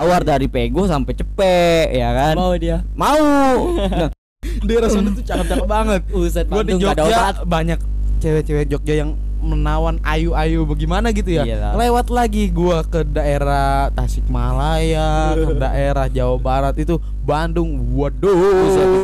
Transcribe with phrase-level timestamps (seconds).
[0.00, 2.34] Awar dari Pego sampai Cepek ya kan.
[2.34, 2.80] Mau dia.
[2.96, 3.20] Mau.
[4.42, 6.00] Nah, Daerah sana tuh cakep-cakep banget.
[6.10, 7.78] Uset Gue di Jogja banyak
[8.18, 11.46] cewek-cewek Jogja yang menawan ayu-ayu bagaimana gitu ya.
[11.46, 11.78] Iyalah.
[11.78, 17.74] Lewat lagi gua ke daerah Tasikmalaya, ke daerah Jawa Barat itu Bandung.
[17.94, 19.02] Waduh.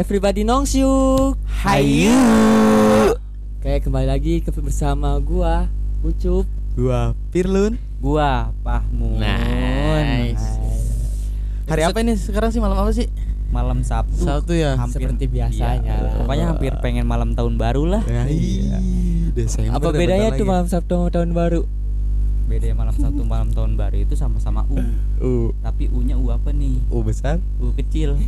[0.00, 0.88] Everybody knows you.
[1.60, 2.16] Hayu.
[3.60, 5.68] Kayak kembali lagi ke bersama gua
[6.00, 6.48] Ucup.
[6.72, 7.76] Gua Firlun.
[8.00, 9.20] gua Pahmun.
[9.20, 10.40] Nice.
[11.68, 13.12] Hari apa ini sekarang sih malam apa sih?
[13.52, 14.24] Malam Sabtu.
[14.24, 14.72] Sabtu ya.
[14.80, 16.12] Hampir Seperti biasanya Iya, lah.
[16.16, 18.02] Pokoknya hampir pengen malam tahun baru lah.
[18.08, 18.80] Ya, iya.
[19.36, 21.68] Desember Apa bedanya tuh malam Sabtu sama tahun baru?
[22.50, 24.74] Bedanya malam Sabtu malam tahun baru itu sama-sama U.
[25.20, 26.82] U, Tapi U-nya U apa nih?
[26.90, 27.38] U besar.
[27.56, 28.18] U kecil.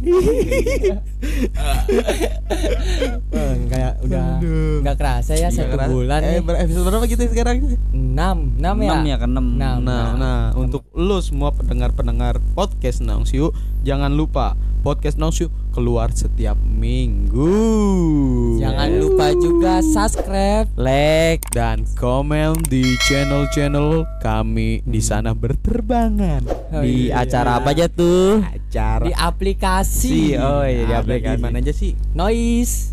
[3.33, 4.38] Eh, kayak udah
[4.83, 5.88] nggak kerasa ya satu kerasa.
[5.88, 6.63] bulan Eh, nih.
[6.63, 7.57] episode berapa kita sekarang?
[7.91, 8.93] Enam, enam ya.
[8.95, 9.41] 6 ya ke 6.
[9.57, 9.79] Enam.
[9.83, 13.51] Nah, nah, untuk lu semua pendengar-pendengar podcast Nongsiu,
[13.83, 17.55] jangan lupa podcast Nongsiu keluar setiap minggu.
[18.59, 20.66] Jangan lupa juga subscribe.
[20.74, 26.43] Like dan komen di channel-channel kami di sana berterbangan.
[26.74, 27.23] Oh, di iya.
[27.23, 28.43] acara apa aja tuh?
[28.43, 30.35] Acara Di aplikasi.
[30.37, 31.39] Oh iya di aplikasi.
[31.39, 31.95] Gimana aja sih?
[32.13, 32.93] Noise.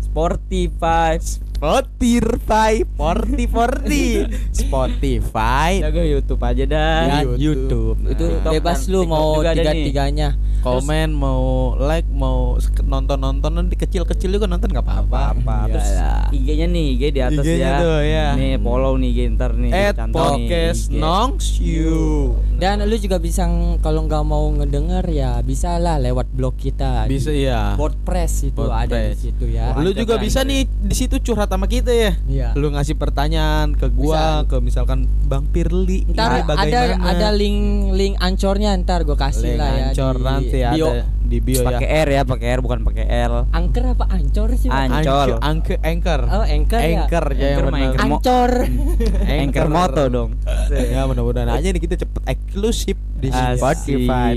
[0.00, 1.20] Spotify.
[1.60, 4.24] Spotify, Forty Forty,
[4.56, 7.00] Spotify, Jaga YouTube aja dah.
[7.04, 8.00] Ya, YouTube.
[8.08, 8.48] Itu Nah.
[8.48, 10.28] bebas lu TikTok mau juga ada tiga tiganya.
[10.60, 11.40] komen mau
[11.74, 16.24] like mau nonton nonton nanti kecil kecil juga nonton nggak apa-apa apa terus Iyalah.
[16.30, 18.26] IG-nya nih IG di atas IG-nya ya tuh, ya.
[18.34, 20.96] nih follow nih IG ntar nih at podcast IG.
[20.96, 23.48] nongs you Dan lu juga bisa
[23.80, 27.04] kalau nggak mau ngedenger ya bisa lah lewat blog kita.
[27.04, 29.16] bisa ya WordPress itu ada di WordPress.
[29.18, 29.72] situ ya.
[29.76, 32.48] lu juga bisa nih di situ curhat sama kita ya Iya.
[32.54, 38.70] lu ngasih pertanyaan ke gua ke misalkan bang Pirli Ntar ada ada link link ancornya
[38.76, 40.88] ntar gue kasih Link lah ya ancor di nanti bio.
[40.88, 44.48] ada di bio pakai ya R ya pakai R bukan pakai L Angker apa ancor
[44.52, 44.66] sih?
[44.66, 44.90] Bang?
[44.92, 45.28] Ancol.
[45.40, 46.86] Anchor, anchor, Oh, anchor ya.
[47.02, 48.52] anchor ya yang Anchor Ancor.
[49.42, 50.30] Anchor moto dong
[50.70, 53.28] ya mudah-mudahan aja nih kita cepet eksklusif di.
[53.54, 54.32] Spotify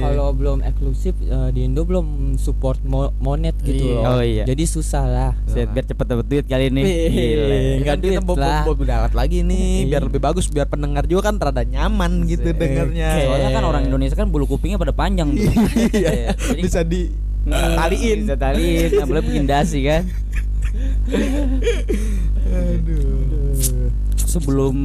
[0.00, 3.94] kalau belum eksklusif eh, di Indo belum support mo- monet gitu Iya.
[3.94, 4.02] loh.
[4.10, 4.44] Oh, iya.
[4.44, 5.32] Jadi susah lah.
[5.44, 6.82] Set biar cepet dapet duit kali ini
[7.78, 8.64] kita duit bob lah.
[8.64, 9.88] bob dalat lagi nih Iya.
[9.90, 12.56] biar lebih bagus biar pendengar juga kan rada nyaman gitu Oke.
[12.56, 15.50] dengernya soalnya kan orang Indonesia kan bulu kupingnya pada panjang tuh
[15.92, 18.18] Iya, Jadi- bisa di Hmm, taliin.
[18.22, 20.02] bisa taliin nggak boleh bikin dasi kan
[22.50, 24.76] aduh sebelum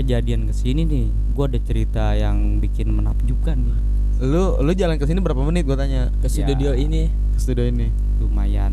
[0.00, 3.78] kejadian ke sini nih gua ada cerita yang bikin menakjubkan nih.
[4.22, 6.08] Lu lu jalan ke sini berapa menit gua tanya?
[6.18, 6.48] Ke Ya.
[6.48, 7.12] studio ini.
[7.30, 7.92] ke studio ini.
[8.16, 8.72] Lumayan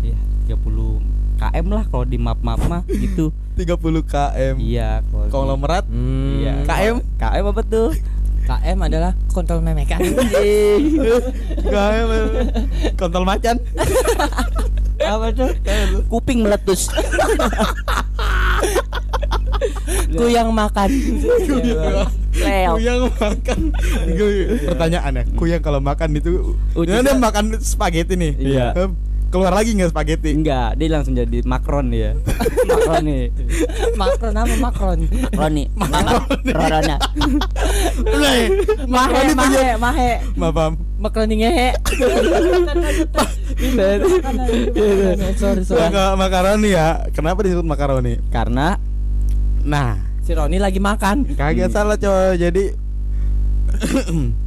[0.00, 1.02] ya 30
[1.36, 3.30] km lah kalau di map map mah gitu.
[3.54, 5.86] 30 km iya kalau konglomerat?
[5.86, 6.38] Hmm.
[6.38, 6.54] iya.
[6.66, 6.96] KM?
[7.16, 7.90] KM apa tuh?
[8.42, 9.98] KM adalah kontrol memekan.
[11.66, 12.10] km
[12.94, 13.56] kontol macan.
[14.96, 15.52] Apa tuh?
[16.08, 16.88] Kuping meletus
[20.16, 20.90] Ku yang makan.
[22.36, 22.72] Leo.
[22.76, 23.58] Kuyang makan.
[24.68, 28.32] Pertanyaan ya Kuyang kalau makan itu Uji Dia makan spaghetti nih.
[28.36, 28.66] Iya.
[29.26, 30.38] Keluar lagi nggak spaghetti?
[30.38, 32.14] Enggak dia langsung jadi makron ya
[32.62, 33.26] makron nih
[33.98, 34.98] Makron apa makron?
[35.34, 35.66] Roni.
[36.46, 36.96] Rorona.
[38.06, 38.42] Mahe,
[38.86, 40.12] Makroni mahe, mahe.
[40.38, 40.72] Maaf paham
[41.02, 41.70] Makroni ngehe.
[45.36, 45.90] Sorry, sorry.
[45.90, 47.02] Enggak makaroni ya.
[47.10, 48.78] Kenapa disebut makaroni karena
[49.66, 49.98] Nah.
[50.22, 51.34] Si Roni lagi makan.
[51.34, 52.38] Kagak salah coy.
[52.38, 52.64] Jadi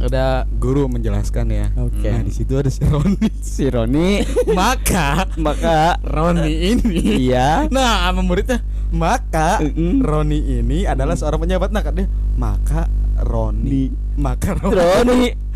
[0.00, 1.66] Ada guru menjelaskan ya.
[1.76, 2.08] Oke.
[2.08, 3.28] Nah di situ ada si Roni.
[3.44, 4.24] Si Roni
[4.56, 5.28] Maka.
[5.36, 6.00] Maka.
[6.00, 7.28] Roni ini.
[7.28, 7.68] Iya.
[7.68, 8.64] Nah sama muridnya.
[8.90, 10.00] Maka Mm-mm.
[10.00, 12.08] Roni ini adalah seorang penjabat Nah dia
[12.40, 12.88] Maka
[13.20, 13.92] Roni.
[14.16, 14.72] Maka Roni.
[14.80, 15.20] Roni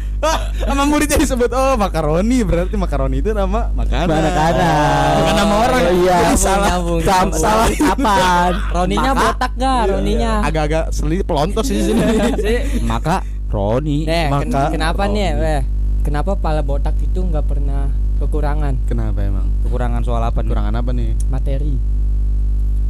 [0.64, 5.12] Sama muridnya disebut Oh makaroni Berarti makaroni itu nama makanan Makanan.
[5.14, 6.18] Bukan nama orang Oh, iya.
[6.22, 7.36] Jadi salah nyambung, nyambung.
[7.36, 9.82] Salah kapan Roninya Maka- botak gak?
[9.86, 10.32] Roninya.
[10.42, 12.00] Agak-agak seli pelontos di sini
[12.90, 15.40] maka Roni Nih, ken- Maka- kenapa nih, Roni.
[15.40, 15.60] weh?
[16.02, 19.46] Kenapa pala botak itu nggak pernah kekurangan Kenapa emang?
[19.62, 20.46] kekurangan soal apa nih?
[20.46, 21.10] Kekurangan apa nih?
[21.26, 21.74] materi?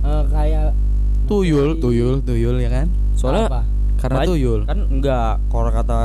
[0.02, 0.72] Eh, kayak
[1.24, 2.86] Tuyul, tuyul, tuyul ya kan?
[3.14, 3.62] soalnya apa?
[3.96, 4.28] Karena Baik.
[4.28, 5.98] tuyul kan enggak kalau kata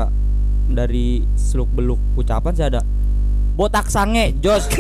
[0.70, 2.82] dari seluk beluk ucapan sih ada
[3.60, 4.72] botak sange jos.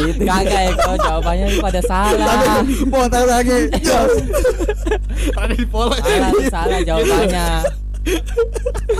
[0.00, 2.64] Itu Kagak ya, kalau jawabannya itu pada salah.
[2.88, 4.24] Botak lagi Jos.
[5.36, 7.60] Ada di pola salah, salah jawabannya.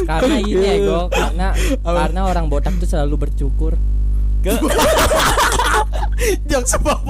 [0.09, 1.53] karena ini ego karena
[1.85, 3.77] karena orang botak tuh selalu bercukur.
[6.49, 7.01] Jok sebuah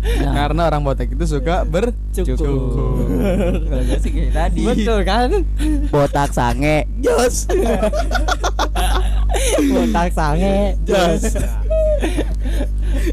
[0.00, 0.32] kapok.
[0.32, 2.80] Karena orang botak itu suka bercukur.
[4.00, 4.60] Sih kayak tadi.
[4.64, 5.30] betul kan
[5.92, 6.88] Botak sange.
[7.04, 7.46] Jos.
[9.70, 11.22] botak sange Jos.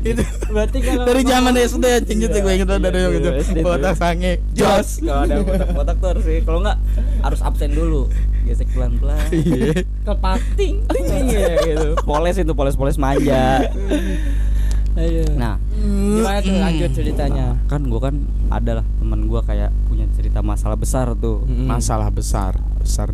[0.02, 3.30] itu berarti kalau dari zaman SD anjing gitu gue inget dari gitu.
[3.30, 3.64] Tuh.
[3.64, 4.40] Botak sange.
[4.56, 5.04] Jos.
[5.04, 6.78] Kalau ada botak-botak tuh harus kalau enggak
[7.22, 8.08] harus absen dulu.
[8.48, 9.20] Gesek pelan-pelan.
[9.28, 9.84] Iya.
[10.08, 11.90] kepating Iya gitu.
[12.08, 13.68] Poles itu poles-poles manja.
[14.98, 18.16] Ayo Nah, gimana tuh lanjut ceritanya kan gua kan
[18.50, 21.46] ada lah teman gua kayak punya cerita masalah besar tuh.
[21.46, 21.70] Mm-mm.
[21.70, 23.14] Masalah besar, besar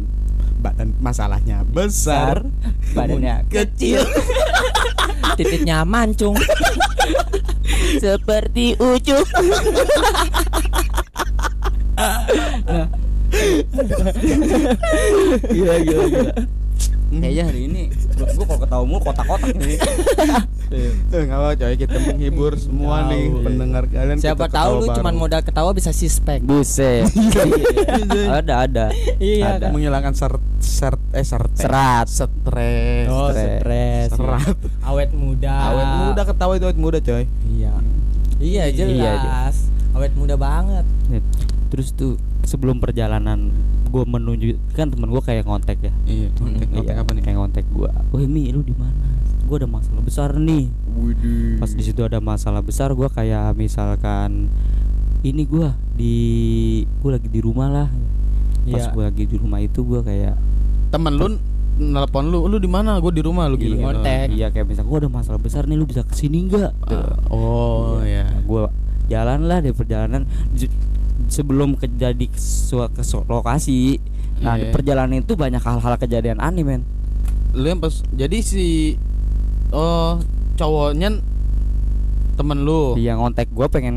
[0.63, 2.47] badan masalahnya besar,
[2.95, 3.99] Badannya kecil.
[5.37, 6.37] titiknya mancung
[8.03, 9.25] seperti ucup.
[15.51, 16.33] gila gila gila.
[17.13, 17.81] Kayaknya hari ini
[18.17, 19.77] gua kalau ketawa mulu kotak-kotak nih.
[20.69, 23.43] Eh, nggak apa coy, kita menghibur semua nih Tahu.
[23.43, 24.17] pendengar kalian.
[24.17, 27.05] siapa tahu lu cuman modal ketawa bisa sispek Buset.
[28.31, 28.85] ada ada.
[29.17, 29.67] Iya, Ada.
[29.69, 32.07] menghilangkan sert sert eh sert Serat.
[32.07, 33.59] stres oh Stres.
[33.59, 37.73] stres serat awet muda awet muda ketawa itu awet muda coy iya
[38.39, 39.55] iya Iya, jelas
[39.91, 40.85] awet muda banget
[41.69, 43.49] Terus tuh sebelum perjalanan
[43.87, 45.93] gue menuju kan temen gue kayak ngontek ya.
[46.05, 47.89] iya kontek Iya, apa nih Kayak ngontek gue.
[48.09, 49.12] Wih Mi lu di mana?
[49.53, 50.65] Gue ada masalah besar nih.
[50.97, 51.61] Widih.
[51.61, 54.49] Pas di situ ada masalah besar gue kayak misalkan
[55.21, 56.15] ini gue di
[56.89, 57.87] gue lagi di rumah lah.
[58.65, 58.97] Pas Iya.
[58.97, 60.33] gue lagi di rumah itu gue kayak
[60.89, 61.37] temen lu
[61.77, 64.27] nelpon lu lu di mana gue di rumah lu iya, gitu ngontek.
[64.33, 66.89] Iya kayak misal gue ada masalah besar nih lu bisa ke sini nggak?
[66.89, 68.61] Ah, oh ya gue
[69.05, 70.25] jalan lah di perjalanan
[71.29, 72.41] sebelum kejadi ke,
[72.73, 74.01] ke lokasi
[74.41, 74.73] nah di Iya.
[74.73, 76.81] perjalanan itu banyak hal-hal kejadian aneh men
[77.53, 78.97] lu yang pas jadi si
[79.73, 80.21] oh
[80.53, 81.09] cowoknya
[82.33, 82.93] temen lu?
[82.95, 83.95] Yang ngontek gue pengen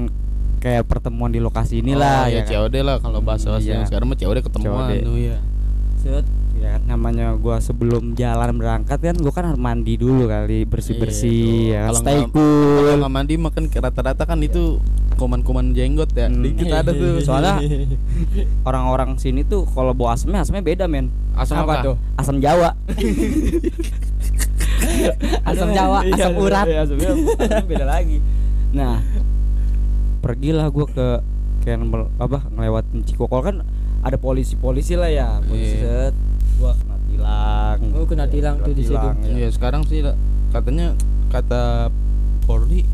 [0.56, 2.48] kayak pertemuan di lokasi inilah oh, ya, ya kan?
[2.66, 3.84] COD lah kalau bahasa Hmm, iya.
[3.84, 4.88] sekarang mah COD ketemuan.
[4.88, 4.92] COD.
[5.00, 5.38] tuh ya
[5.96, 6.24] Set,
[6.54, 11.44] ya namanya gue sebelum jalan berangkat kan gue kan harus mandi dulu kali bersih bersih
[11.66, 11.86] Iya, ya kan?
[11.86, 12.86] kalau stay nggak- cool.
[12.90, 14.62] kalau mandi makan rata-rata kan itu
[15.14, 16.26] kuman-kuman jenggot ya.
[16.26, 16.40] Hmm.
[16.42, 17.20] dikit ada tuh.
[17.26, 17.56] Soalnya
[18.62, 21.08] orang-orang sini tuh kalau bawa asamnya asamnya beda men.
[21.32, 21.84] Asam apa apa?
[21.84, 21.96] tuh?
[22.16, 22.72] Asam Jawa
[25.44, 26.66] asam jawa Iya, asam urat.
[26.66, 28.18] iya, asamnya, asamnya beda lagi.
[28.72, 28.98] Nah.
[30.18, 31.06] Pergilah gue ke
[31.62, 31.78] kayak
[32.18, 33.40] apa ngelewatin Cikokol.
[33.42, 33.56] Kan
[34.02, 35.38] ada polisi-polisi lah ya.
[35.40, 36.10] Polisi Iya.
[36.10, 36.14] set.
[36.56, 37.78] Gua kena tilang.
[37.94, 38.96] Oh, kena tilang tuh di situ.
[38.96, 39.14] ya.
[39.22, 39.48] Iya.
[39.50, 40.02] Sekarang sih
[40.50, 40.94] katanya
[41.30, 41.90] kata
[42.46, 42.86] Polri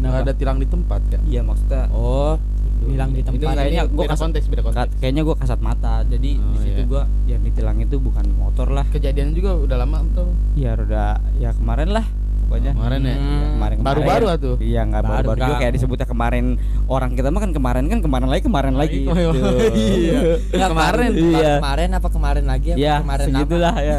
[0.00, 1.20] nggak ada tilang di tempat ya?
[1.22, 2.34] Iya maksudnya oh
[2.82, 3.54] hilang di itu tempat.
[3.54, 5.94] kayaknya ini gua beda kasat- konteks beda konteks kayaknya gua kasat mata.
[6.02, 6.86] Jadi Oh, di situ iya.
[6.86, 8.84] gua yang ditilang itu bukan motor lah.
[8.88, 11.06] Kejadian juga udah lama tuh ya roda
[11.36, 12.06] ya kemarin lah
[12.50, 13.48] pokoknya kemarin ya Hmm.
[13.54, 15.60] kemarin baru-baru atuh iya nggak Baru, baru-baru juga nggak.
[15.60, 16.44] kayak disebutnya kemarin
[16.84, 19.30] orang kita mah kan kemarin kan kemarin lagi kemarin lagi Oh, iya.
[19.30, 19.48] gitu.
[19.70, 20.18] Iya.
[20.50, 21.10] Nggak, Kemarin.
[21.14, 21.52] Iya.
[21.56, 23.98] kemarin apa kemarin lagi apa ya kemarin segitulah ya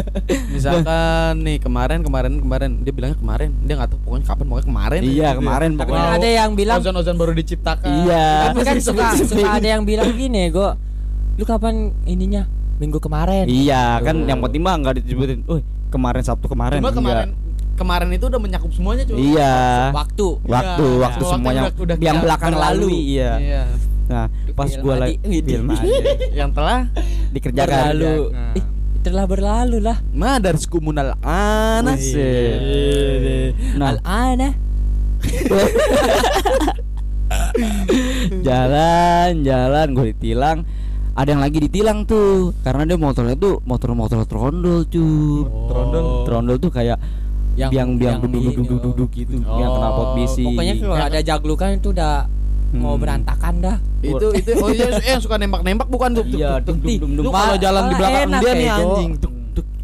[0.54, 5.00] misalkan nih kemarin kemarin kemarin dia bilangnya kemarin dia nggak tahu pokoknya kapan pokoknya kemarin
[5.00, 5.30] iya Gitu ya.
[5.34, 9.04] kemarin Tapi pokoknya kan ada yang bilang ozon ozon baru diciptakan iya tapi kan suka
[9.18, 10.78] suka ada yang bilang gini go
[11.34, 14.28] lu kapan ininya minggu kemarin iya kan Tuh.
[14.28, 17.28] yang penting mah nggak disebutin oh kemarin sabtu kemarin cuma kemarin
[17.80, 19.16] kemarin itu udah menyakup semuanya cuy.
[19.32, 19.56] Iya.
[19.90, 20.26] Waktu.
[20.44, 21.00] Waktu Iya.
[21.00, 23.32] waktu Waktu semuanya udah- udah yang belakang lalu iya.
[23.40, 23.62] Iya.
[24.10, 25.28] Nah pas Film gua lagi Adi.
[25.32, 25.56] Widih.
[25.56, 25.86] film aja
[26.36, 26.78] yang telah
[27.32, 27.72] dikerjakan.
[27.96, 28.28] Berlalu.
[28.28, 28.52] Nah.
[28.52, 28.64] Ih,
[29.00, 29.96] telah berlalu lah.
[30.12, 32.04] Madars kumunal anas
[33.74, 33.96] nah.
[33.96, 34.52] Al-ana
[38.42, 40.58] jalan jalan gue ditilang.
[41.10, 45.44] Ada yang lagi ditilang tuh karena dia motornya tuh motor-motor trondol cuy.
[45.68, 46.04] Trondol?
[46.24, 46.96] trondol tuh kayak
[47.60, 48.84] Yang- biang biang yang duduk ini, duduk oh.
[48.88, 49.32] duduk gitu.
[49.44, 50.44] Oh, yang knalpot bisi.
[50.48, 52.14] pokoknya kalau ada jaglukan itu udah
[52.70, 53.02] mau Hmm.
[53.02, 53.76] berantakan dah.
[54.00, 56.80] Itu itu oh iya eh, yang suka nembak nembak bukan tuh iya dum
[57.28, 59.12] kalau jalan di belakang dia nih ya, anjing.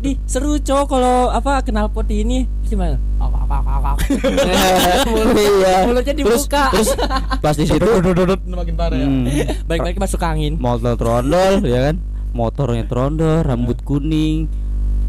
[0.06, 2.46] Ih, seru cowok kalau apa kenal pot ini.
[2.68, 2.94] Gimana?
[5.34, 5.74] iya.
[5.88, 6.70] Mulutnya dibuka.
[6.70, 6.94] terus
[7.42, 7.82] pas di situ
[8.46, 9.06] makin parah ya.
[9.08, 9.24] Hmm,
[9.66, 10.60] Balik-balik masuk angin.
[10.60, 11.96] motor trondol ya kan?
[12.36, 14.46] Motornya trondol rambut kuning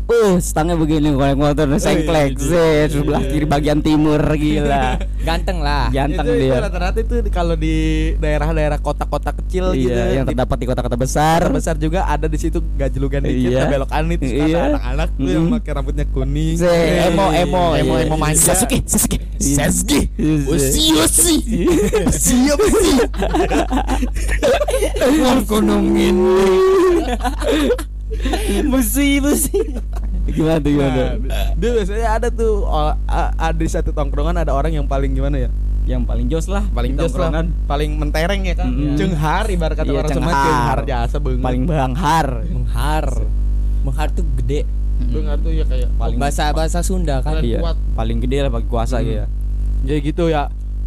[0.07, 4.95] Uh, stangnya begini naik motor sengklek, set, sebelah kiri bagian timur gila.
[5.27, 5.91] Ganteng lah.
[5.91, 6.63] Ganteng itu, itu dia.
[6.63, 7.75] rata-rata itu kalau di
[8.15, 11.43] daerah-daerah kota-kota kecil gitu Iya, yang di terdapat di kota-kota besar.
[11.43, 13.67] kota besar juga ada di situ gajlugan dikit Iya.
[13.67, 14.79] belokan itu Iya.
[14.79, 16.71] anak-anak tuh yang pakai rambutnya kuning Se,
[17.11, 18.07] emo, emo, emo iya.
[18.07, 19.19] emo manja Sasuke, Sasuke.
[19.43, 20.47] Sasuke Iya.
[20.47, 21.35] Osi Osi
[22.15, 22.95] Siap sih
[25.51, 26.15] Ngomongin.
[28.63, 29.51] Musi, musi.
[30.25, 31.01] Gimana tuh, gimana?
[31.17, 35.39] Nah, dia biasanya ada tuh oh, ada di satu tongkrongan ada orang yang paling gimana
[35.39, 35.49] ya
[35.85, 37.45] Yang paling jos lah, paling jos lah tongkrongan.
[37.63, 38.95] paling mentereng ya kan Mm-mm.
[38.95, 40.35] cenghar ibarat kata Iya, orang cenghar.
[40.43, 42.27] cenghar jasa beungeut Paling banghar.
[42.45, 43.05] Menghar.
[43.81, 44.67] Menghar tuh gede.
[44.99, 47.39] beungeut tuh ya kayak Paling bahasa bahasa Sunda kan.
[47.39, 47.77] Paling Iya, kuat.
[47.93, 49.03] paling gede lah bagi kuasa Hmm.
[49.05, 49.25] gitu ya.
[49.85, 50.41] ya gitu ya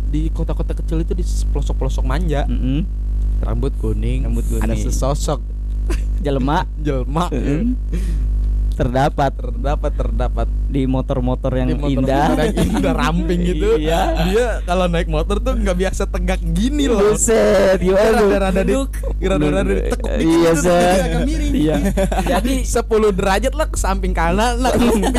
[0.07, 2.85] di kota-kota kecil itu di pelosok-pelosok manja Mm-mm.
[3.41, 4.85] rambut kuning Rambut ada kuning.
[4.85, 5.41] sesosok
[6.21, 7.73] Jelema jelma Mm-mm.
[8.71, 12.27] terdapat terdapat terdapat di motor-motor yang Di motor indah.
[12.27, 14.01] motor yang indah ramping gitu Iya.
[14.25, 18.73] dia kalau naik motor tuh nggak biasa tegak gini loh Buset, gimana rada-rada di
[19.21, 20.89] rada-rada ditekuk dikit Iya,
[21.21, 21.77] miring Iya.
[22.31, 22.81] jadi 10
[23.13, 24.73] derajat lah ke samping kanan lah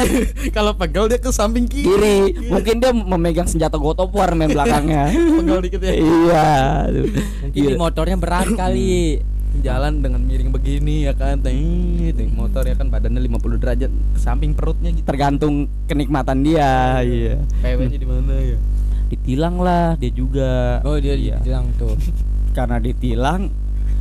[0.58, 5.06] kalau pegel dia ke samping kiri Kiri, mungkin dia memegang senjata gotopar main belakangnya.
[5.38, 6.46] pegel dikit ya iya.
[7.42, 7.78] Mungkin di Gila.
[7.80, 9.22] motornya berat kali.
[9.60, 11.60] jalan dengan miring begini ya kan Teng,
[12.16, 17.36] teng, motor ya kan badannya 50 derajat ke samping perutnya gitu tergantung kenikmatan dia, iya.
[17.60, 18.58] PW-nya di mana ya
[19.12, 20.80] Ditilang lah dia juga.
[20.88, 21.44] Oh dia Iya.
[21.44, 22.00] bilang tuh.
[22.56, 23.52] Karena ditilang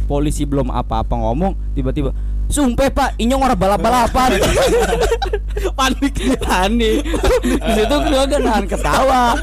[0.06, 2.14] polisi belum apa-apa ngomong tiba-tiba
[2.50, 4.30] Sumpah pak, inyong orang balap-balapan.
[5.70, 7.02] Panik Panik
[7.42, 9.34] Di situ gue gak nahan ketawa.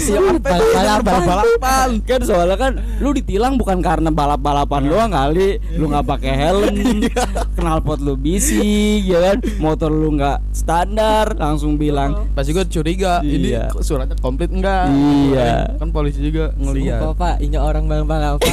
[0.00, 1.02] Siapa Balap-balapan.
[1.02, 1.88] balap-balapan.
[2.02, 5.58] Kan soalnya kan Lu ditilang bukan karena balap-balapan doang kali.
[5.74, 6.74] Lu gak pakai helm
[7.54, 9.36] Knalpot lu bising ya kan?
[9.58, 13.66] Motor lu gak standar Langsung bilang pasti gue curiga ini Iya.
[13.68, 15.74] kok suratnya komplit enggak Iya.
[15.76, 17.00] kan polisi juga ngeliat.
[17.02, 18.52] Sumpah pak, ini orang bang balapan.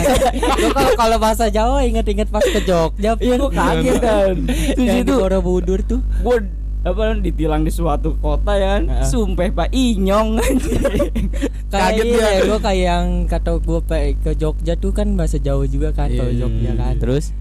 [0.96, 3.12] Kalau bahasa Jawa inget-inget pas ke Jogja.
[3.16, 6.00] Iya gue kaget kan Di Yang di situ Borobudur tuh.
[6.00, 6.38] gue
[6.80, 9.04] apa ditilang di suatu kota ya kan Heeh.
[9.04, 10.40] sumpah pak inyong
[11.68, 12.46] Kayak Kaget iya, dia.
[12.46, 13.80] gue kayak yang kata gue
[14.16, 16.40] ke Jogja tuh kan bahasa Jawa juga kan kalau Iya.
[16.42, 16.96] Jogja kan.
[16.98, 17.36] terus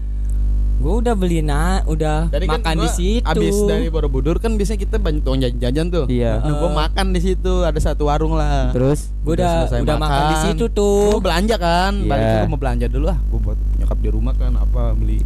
[0.77, 3.25] Gue udah beli na, udah Jadi kan makan di gua situ.
[3.25, 6.05] Abis dari Borobudur kan biasanya kita banyak tuang jajan-jajan tuh.
[6.05, 8.69] iya Nah, gua makan di situ ada satu warung lah.
[8.69, 11.09] terus Gue udah udah makan di situ tuh.
[11.09, 12.05] Gua belanja kan, Iya.
[12.05, 13.17] balik tuh gua mau belanja dulu ah.
[13.25, 15.23] Gua buat nyokap di rumah kan apa beli.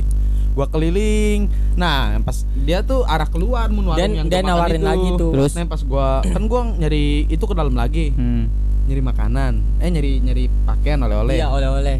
[0.53, 1.50] Gua keliling.
[1.74, 4.86] Nah, pas dia tuh arah keluar mun Dan- yang makan nawarin itu.
[4.86, 5.32] lagi tuh.
[5.34, 5.51] Terus?
[5.58, 8.13] Nah, pas gua kan gua nyari itu ke dalam lagi.
[8.13, 8.44] hmm.
[8.86, 9.53] Nyari makanan.
[9.82, 11.41] Eh nyari nyari pakaian oleh-oleh.
[11.41, 11.98] Iya oleh-oleh.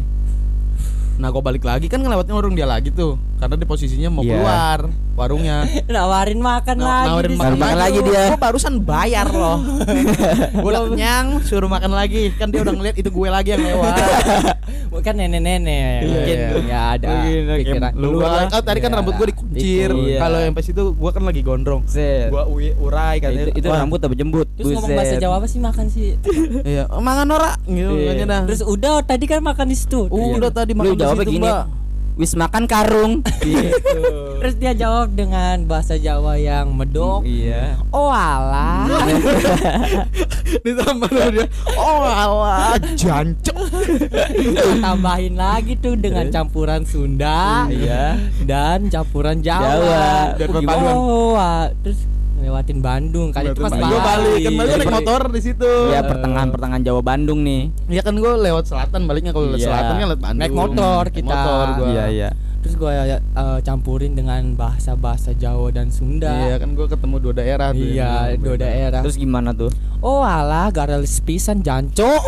[1.20, 3.20] Nah, gua balik lagi kan ngelewatin warung dia lagi tuh.
[3.42, 4.38] Karena di posisinya mau Iya.
[4.38, 4.78] keluar
[5.12, 5.66] warungnya.
[5.92, 7.06] Nawarin makan Nah, lagi.
[7.10, 8.22] nawarin makan, Makan lagi dia.
[8.30, 9.58] Gue barusan bayar loh.
[10.62, 12.30] gue udah kenyang, suruh makan lagi.
[12.38, 13.94] Kan dia udah ngeliat itu gue lagi yang lewat.
[14.94, 15.98] Bukan nenek-nenek.
[16.06, 16.48] Iya, Mungkin iya.
[16.68, 17.92] ya ada Mungkin, pikiran.
[17.98, 18.98] Lu oh, tadi kan Iya.
[19.02, 19.88] rambut gue dikuncir.
[19.90, 20.18] Iya.
[20.22, 21.82] Kalau yang pas itu gue kan lagi gondrong.
[21.88, 22.42] Gue
[22.78, 23.30] urai kan.
[23.32, 26.14] itu, itu rambut apa jembut Terus ngomong bahasa Jawa apa sih makan sih?
[26.62, 28.46] Iya, "Oh, mangan ora gitu Iya.
[28.46, 30.06] Terus udah tadi kan makan di situ.
[30.06, 31.64] Udah tadi lu makan di jawabnya gini Mbak.
[32.12, 33.12] wis makan karung
[33.44, 34.00] gitu
[34.42, 37.22] Terus dia jawab dengan bahasa Jawa yang medok.
[37.22, 38.90] iya Oh alah.
[40.66, 41.46] Ditambah sama dia.
[41.78, 43.62] Oh, alah, jancok.
[44.82, 47.70] Tambahin lagi tuh dengan campuran Sunda.
[47.70, 48.18] Iya.
[48.42, 49.78] Dan campuran Jawa.
[49.78, 50.06] Jawa.
[50.34, 50.48] Dan
[50.90, 51.38] Oh,
[51.86, 52.02] terus
[52.42, 55.72] lewatin Bandung kali itu pas Gue balik kan balik naik motor di situ.
[55.88, 59.68] ya pertengahan pertengahan Jawa Bandung nih Iya kan gue lewat selatan baliknya kalau lewat Iya.
[59.68, 60.42] selatan kan lewat Bandung.
[60.42, 61.30] Naik motor Naik kita.
[61.32, 61.86] Motor gua.
[61.88, 62.92] iya iya Terus gue
[63.60, 66.30] campurin dengan bahasa-bahasa Jawa dan Sunda.
[66.30, 67.82] Iya kan gue ketemu dua daerah tuh.
[67.84, 69.00] Iya, dua daerah.
[69.02, 72.06] terus gimana tuh Oh alah, garelis pisan janco.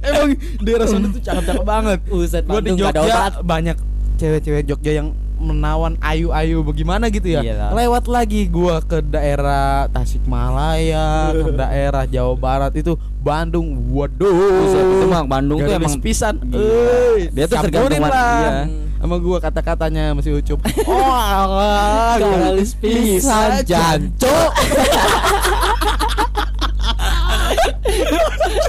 [0.00, 1.98] Emang daerah sana tuh cakep-cakep banget.
[2.08, 3.32] Uset Gue di Bandung gak ada Jogja obat.
[3.42, 3.76] banyak
[4.16, 5.08] cewek-cewek Jogja yang
[5.38, 7.40] menawan ayu-ayu bagaimana gitu ya.
[7.40, 7.70] Iyalah.
[7.72, 13.78] Lewat lagi gua ke daerah Tasikmalaya, ke daerah Jawa Barat itu Bandung.
[13.94, 14.34] Waduh.
[14.34, 16.42] Buset, itu mah Bandung tuh emang pisan.
[16.50, 18.10] Euy, Dia tuh tergantung lah.
[18.10, 18.52] iya.
[18.98, 20.58] Sama gua kata-katanya masih ucup.
[20.90, 24.50] Oh, Garis pisan jancok.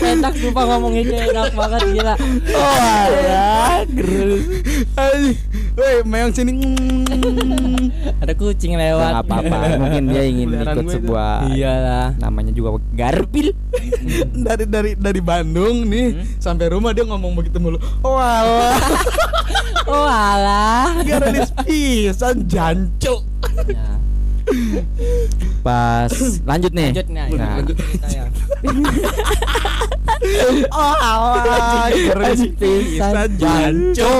[0.01, 2.15] enak sumpah ngomonginnya enak banget gila.
[2.49, 4.43] oh alah gerus
[4.95, 5.35] Ay,
[5.75, 6.51] Woi, meong sini.
[6.51, 7.87] Mm.
[8.19, 9.11] Ada kucing nggak lewat.
[9.23, 12.19] apa-apa mungkin dia ingin ikut sebuah Iyalah.
[12.19, 13.55] namanya juga garpil
[14.45, 17.79] dari dari dari Bandung nih sampai rumah dia ngomong begitu mulu.
[18.01, 18.75] Walah,
[19.89, 20.99] Oh alah.
[21.01, 23.23] garis pisan jancu.
[23.71, 23.97] Nah,
[25.59, 26.11] Pas
[26.45, 26.89] lanjut nih.
[26.91, 27.27] lanjut nih.
[27.35, 27.55] Nah.
[27.59, 28.23] Lanjut ceritanya.
[30.75, 34.13] Oh alah, garis pisan jancu.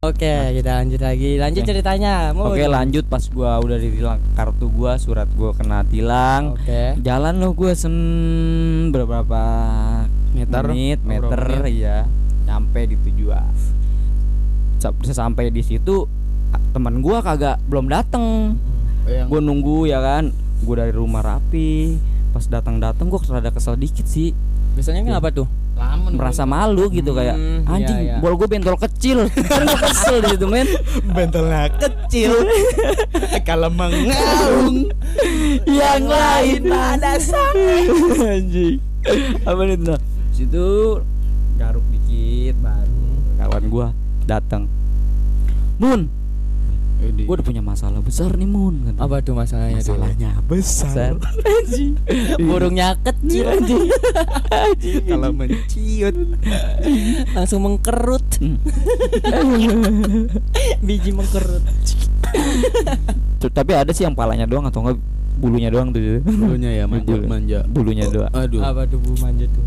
[0.00, 1.30] Oke, kita lanjut lagi.
[1.40, 1.70] Lanjut Oke.
[1.72, 2.32] ceritanya.
[2.36, 7.00] Oke lanjut pas gua udah ditilang kartu gua surat gua kena tilang Oke.
[7.00, 7.92] jalan lo gua sen
[8.92, 9.40] beberapa
[10.36, 10.64] Meter?
[10.68, 11.88] menit meter menit?
[11.88, 11.98] ya
[12.44, 13.48] nyampe di tujuan
[14.84, 16.04] Sa- sampai di situ
[16.70, 18.60] teman gua kagak belum dateng.
[19.04, 20.28] Yang gua nunggu ya kan?
[20.60, 21.96] Gua dari rumah rapi.
[22.30, 24.36] Pas datang datang gua rada kesel dikit sih.
[24.76, 25.48] Biasanya kenapa tuh?
[25.74, 28.22] lama merasa malu gitu kayak Hmm, anjing iya, iya.
[28.22, 29.26] bol gue bentol kecil.
[29.50, 30.70] Kan kesel di situ men.
[31.10, 32.30] Bentolnya kecil.
[33.48, 34.86] Kalau mengaung.
[35.66, 37.90] Yang lain pada sange
[38.22, 38.78] anjing.
[39.42, 39.98] Apa nih nah
[40.30, 40.66] situ
[41.58, 43.02] garuk dikit baru.
[43.42, 43.88] Kawan gua
[44.24, 44.66] datang.
[45.78, 46.08] Mun.
[47.28, 48.98] Gua udah punya masalah besar nih Mun kata.
[49.04, 49.92] Apa tuh masalahnya tuh?
[49.92, 51.20] masalahnya besar.
[51.44, 52.00] Anjing.
[52.48, 53.84] Burungnya kecil anjing.
[55.04, 56.16] kalau menciut.
[57.36, 58.24] Langsung mengkerut.
[60.86, 61.64] Biji mengkerut.
[63.44, 64.96] Tapi ada sih yang palanya doang atau enggak?
[65.34, 67.26] Bulunya doang tuh bulunya ya manja Bulu.
[67.26, 67.58] manja.
[67.68, 68.32] Bulunya doang.
[68.32, 68.62] Aduh.
[68.64, 69.64] Apa tuh bu manja tuh?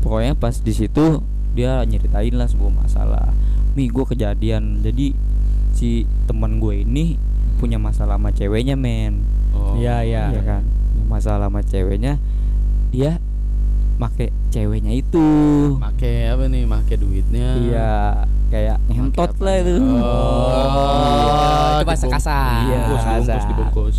[0.00, 1.20] pokoknya pas di situ
[1.52, 3.36] dia nyeritain lah sebuah masalah
[3.74, 4.82] mi gue kejadian.
[4.82, 5.14] Jadi
[5.74, 7.14] si teman gue ini
[7.60, 9.22] punya masalah sama ceweknya men.
[9.52, 9.76] Oh.
[9.76, 10.24] Iya iya.
[10.32, 10.62] Iya kan?
[11.06, 12.16] Masalah sama ceweknya
[12.90, 13.20] dia
[14.00, 15.28] make ceweknya itu.
[15.76, 16.64] Make apa nih?
[16.66, 17.48] Make duitnya.
[17.60, 17.90] Iya
[18.50, 19.78] kayak ngentot lah itu.
[19.78, 22.66] Oh, itu bahasa kasar.
[22.66, 23.96] Iya, dibungkus, dibungkus.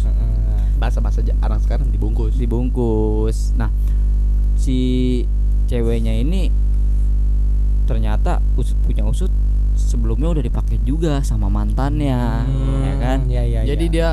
[0.82, 2.34] Bahasa bahasa orang sekarang dibungkus.
[2.36, 3.38] dibungkus.
[3.56, 3.72] Nah
[4.60, 5.24] si
[5.72, 6.51] ceweknya ini
[7.88, 9.32] ternyata usut punya usut
[9.92, 12.48] sebelumnya udah dipakai juga sama mantannya
[12.82, 13.60] ya kan Iya iya.
[13.66, 13.94] Jadi iya.
[13.94, 14.10] dia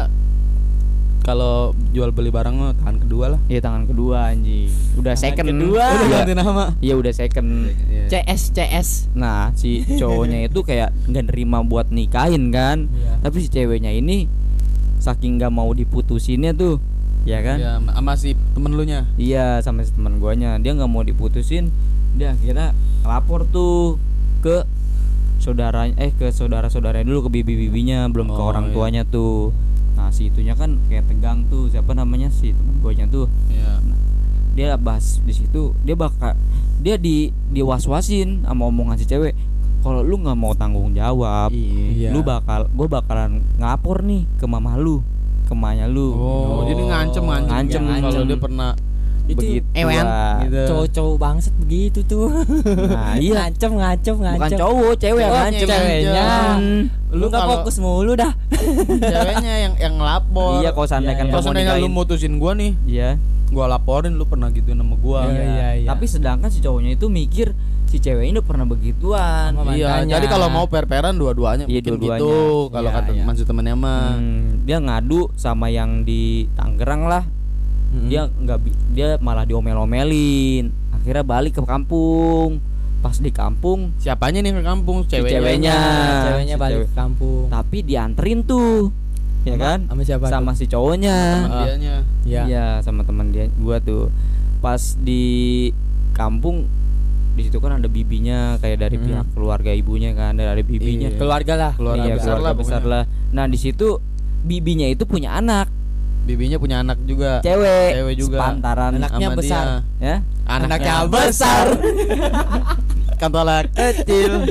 [1.20, 3.40] kalau jual beli barang mah tangan kedua lah.
[3.46, 5.84] Iya tangan kedua anjing udah Tangan second kedua.
[5.84, 6.16] Udah Iya.
[6.18, 6.64] ganti nama.
[6.80, 7.48] iya udah second
[7.86, 8.04] Iya.
[8.08, 8.88] CS CS.
[9.12, 13.20] nah si cowoknya itu kayak nggak nerima buat nikahin kan Iya.
[13.20, 14.24] tapi si ceweknya ini
[14.98, 16.80] saking nggak mau diputusinnya tuh
[17.22, 19.04] ya kan Ya, sama si temen lu nya.
[19.14, 21.68] Iya sama si teman guanya dia nggak mau diputusin
[22.16, 22.72] dia akhirnya
[23.04, 24.00] lapor tuh
[24.40, 24.64] ke
[25.48, 28.74] saudaranya eh ke saudara-saudaranya dulu ke bibi-bibinya belum ke Oh, orang iya.
[28.74, 29.56] tuanya tuh
[29.94, 33.80] nah si itunya kan kayak tegang tuh siapa namanya si teman guanya tuh Iya.
[34.52, 36.36] dia bahas di situ dia bakal
[36.78, 39.32] dia di diwaswasin sama omongan si cewek
[39.78, 42.10] kalau lu nggak mau tanggung jawab Iya.
[42.10, 45.00] lu bakal gue bakalan ngapor nih ke mama lu
[45.42, 47.48] ke mamanya lu Oh, jadi ngancem ngancem.
[47.48, 48.22] Ngancem, Kalau ngancem.
[48.26, 48.70] dia pernah
[49.28, 50.04] Itu begitu ewen
[50.42, 50.60] gitu.
[50.66, 52.32] Cowok-cowok bangset begitu tuh.
[52.88, 54.40] nah iya ngancem ngancem ngancem.
[54.40, 56.24] bukan cowok cewek yang Oh, ngancem ceweknya.
[56.56, 56.80] Hmm.
[57.10, 58.32] Lu nggak fokus mulu dah.
[58.86, 60.60] Ceweknya yang yang lapor.
[60.60, 61.68] iya kalau seandainya Iya, kan iya.
[61.68, 63.10] Kalau lu mutusin gua nih, iya
[63.48, 65.24] gua laporin lu pernah gituin sama gua.
[65.24, 65.88] Iya, iya, iya.
[65.88, 70.48] tapi sedangkan si cowoknya itu mikir si cewek ini udah pernah begituan Iya, jadi kalau
[70.48, 72.20] mau per-peran dua-duanya Iya, mungkin dua-duanya.
[72.20, 72.36] gitu.
[72.68, 73.24] Kalau Iya, kata iya.
[73.24, 74.12] maksud temennya mah.
[74.12, 77.24] Hmm, dia ngadu sama yang di Tangerang lah
[77.88, 78.06] Mm-mm.
[78.06, 78.58] dia nggak
[78.90, 82.60] dia malah diomel-omelin akhirnya balik ke kampung
[82.98, 85.06] pas di kampung Siapanya nih ke kampung?
[85.06, 85.30] Ceweknya.
[85.32, 85.76] ceweknya.
[86.26, 86.88] ceweknya Si balik cewek.
[86.88, 87.44] ke kampung.
[87.48, 88.90] tapi dianterin tuh
[89.40, 90.26] ya Sama- kan Sama siapa?
[90.28, 91.64] sama si cowoknya Temen Ah.
[91.64, 91.94] dianya.
[92.24, 92.42] Iya.
[92.44, 94.10] Iya sama teman dia gua tuh
[94.58, 95.24] pas di
[96.12, 96.66] kampung
[97.32, 99.06] di situ kan ada bibinya kayak dari Hmm.
[99.06, 101.16] pihak keluarga ibunya kan dari ada bibinya Iya.
[101.16, 101.72] Keluarga lah.
[101.72, 102.98] Keluarga Iya, besar keluarga lah besar pokoknya.
[102.98, 103.88] lah nah di situ
[104.40, 105.70] bibinya itu punya anak
[106.28, 107.40] Bibinya punya anak juga.
[107.40, 108.36] cewek Cewek juga.
[108.36, 109.64] sepantaran Anaknya besar.
[109.64, 109.80] dia.
[109.98, 111.66] ya Anaknya besar.
[113.20, 114.44] Kantolak kecil.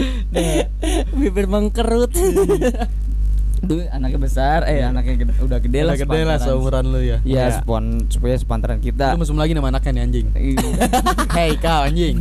[1.14, 2.10] Bibir mengkerut.
[3.58, 7.18] tuh anaknya besar eh anaknya gede- udah gede lah Udah gede lah seumuran lu ya.
[7.22, 9.14] Iya, spon supaya sepantaran kita.
[9.14, 10.28] Lu mesum lagi nama anaknya nih anjing.
[11.36, 12.16] Hei kau anjing.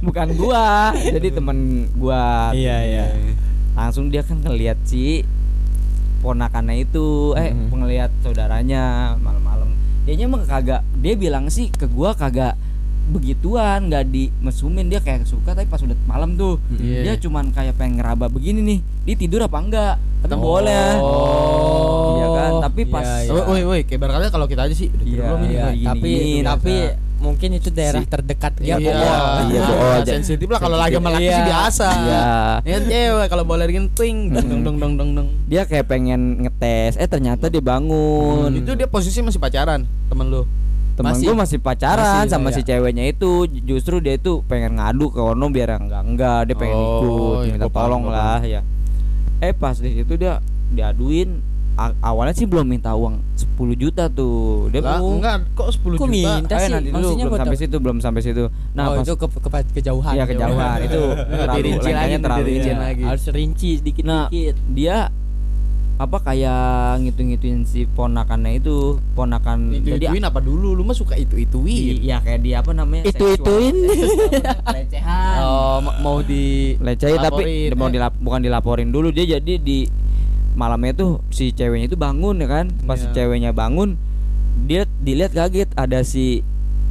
[0.00, 1.58] Bukan gua, jadi temen
[1.94, 2.50] gua.
[2.50, 3.04] Iya, iya.
[3.74, 5.22] Langsung dia kan ngeliat si
[6.18, 7.70] ponakannya itu, eh Mhm.
[7.72, 8.82] ngeliat saudaranya
[9.16, 9.70] malam-malam.
[10.02, 12.56] Dianya emang kagak, dia bilang sih ke gua kagak
[13.08, 17.00] begituan, nggak dimesumin dia kayak suka tapi pas udah malam tuh Iya.
[17.02, 19.94] dia cuman kayak pengen ngeraba begini nih, dia tidur apa enggak?
[20.18, 20.98] Kata boleh.
[20.98, 22.14] Oh.
[22.14, 23.30] Iya kan, tapi Iya, pas iya.
[23.30, 25.48] Woi, woi, woi, kayak barangkali kalau kita aja sih udah tidur Iya, belum ini?
[25.48, 25.58] iya.
[25.58, 27.07] Iya, gini, tapi gini, tapi biasa.
[27.18, 28.94] Mungkin itu daerah terdekat dia Iya, pokok.
[28.94, 29.16] Iya,
[29.58, 30.10] Ah, bohong aja.
[30.12, 31.34] sensitif lah kalau lagi sama laki Iya.
[31.34, 31.88] sih biasa.
[31.90, 32.22] Iya.
[32.62, 35.28] Ya cewek kalau boleh lagi twing dong dong dong dong dong dong.
[35.44, 38.50] Dia kayak pengen ngetes, eh ternyata dia bangun.
[38.52, 40.42] Itu dia posisi masih pacaran temen lu.
[40.94, 41.26] Temen Masih.
[41.26, 42.54] gue masih pacaran Masih, sama ya.
[42.58, 43.30] si ceweknya itu
[43.62, 46.98] Justru dia itu pengen ngadu ke Ono biar enggak enggak Dia pengen Oh,
[47.38, 48.66] ikut iya, minta tolong lah ya
[49.38, 51.38] Eh pas di situ dia diaduin
[51.78, 53.22] Awalnya sih belum minta uang
[53.54, 56.10] 10 juta tuh Dia Lah, oh, enggak kok 10 Kok juta.
[56.10, 56.72] minta eh, sih?
[56.72, 59.48] nanti dulu Maksudnya belum sampai situ belum sampai situ Nah oh, pas itu ke, ke
[59.78, 60.12] kejauhan.
[60.12, 62.80] Iya kejauhan itu terlalu Dirinci lagi, terlalu dirinci ini.
[62.80, 63.02] lagi.
[63.06, 64.58] Harus rinci sedikit Nah dikit.
[64.68, 64.96] dia
[65.98, 66.62] apa kayak
[67.02, 70.70] ngitung-ngituin si ponakannya itu ponakan Itu jadi ituin apa dulu?
[70.72, 71.98] Lu mah suka itu ituin.
[71.98, 73.74] Iya kayak dia apa namanya Itu ituin.
[74.66, 77.92] pelecehan Oh, ma- mau di lecehin tapi laporin, mau eh.
[77.92, 79.86] dilap bukan dilaporin dulu dia jadi di
[80.58, 83.14] malamnya tuh si ceweknya itu bangun ya kan pas si Iya.
[83.14, 83.94] ceweknya bangun
[84.60, 86.42] dia dilihat kaget ada si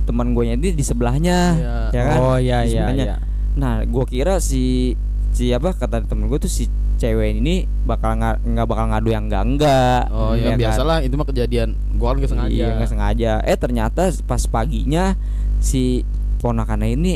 [0.03, 1.75] teman gue ini di sebelahnya Iya.
[1.91, 3.15] ya kan Oh iya iya iya.
[3.53, 4.95] nah gue kira si
[5.29, 6.65] si apa kata temen gue tuh si
[6.97, 10.57] cewek ini bakal nggak bakal ngadu yang enggak enggak Oh ya, kan?
[10.57, 11.69] biasalah itu mah kejadian.
[11.93, 12.49] Gua kan nggak sengaja.
[12.49, 13.31] Iya nggak sengaja.
[13.45, 15.13] Eh ternyata pas paginya
[15.59, 16.01] si
[16.39, 17.13] ponakannya ini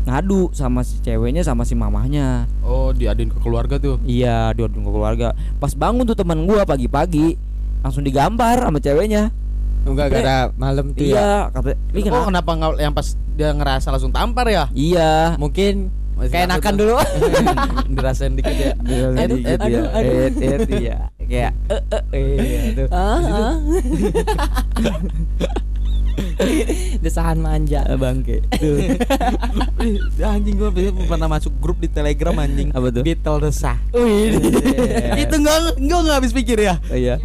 [0.00, 2.46] ngadu sama si ceweknya sama si mamahnya.
[2.90, 4.02] Oh, diaduin ke keluarga tuh.
[4.02, 5.30] Iya dua ke keluarga.
[5.62, 7.38] Pas bangun tuh teman gua pagi-pagi
[7.86, 9.30] langsung digambar sama ceweknya.
[9.86, 11.14] Enggak gara malam tuh ya.
[11.14, 12.26] Iya kata ini Oh, kenapa?
[12.26, 13.06] kenapa nggak yang pas
[13.38, 14.66] dia ngerasa langsung tampar ya?
[14.74, 15.38] Iya.
[15.38, 16.98] Mungkin keenakan takut dulu.
[17.94, 18.74] Dirasain dikit ya.
[18.74, 20.14] Aduh, aduh, aduh, aduh.
[20.26, 20.98] Et, et, iya.
[21.30, 22.84] Kayak eh eh eh gitu.
[22.90, 23.54] Ah, ah.
[27.04, 27.84] Desahan manja.
[27.84, 28.44] Ah, Bangke.
[30.20, 30.70] Anjing gua
[31.08, 32.70] pernah masuk grup di Telegram anjing.
[32.72, 33.02] Apa tuh?
[33.02, 33.76] Beetle desah.
[33.92, 34.36] Wih.
[35.22, 36.76] Itu enggak enggak enggak habis pikir ya.
[36.92, 37.16] Iya.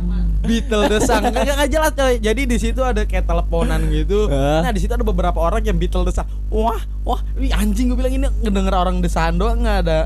[0.45, 2.15] Beetle desah enggak enggak jelas coy.
[2.19, 4.27] Jadi di situ ada kayak teleponan gitu.
[4.29, 6.25] Nah, di situ ada beberapa orang yang Beetle desah.
[6.49, 9.99] Wah, wah, wih anjing gue bilang ini ngedenger orang desahan doang enggak ada.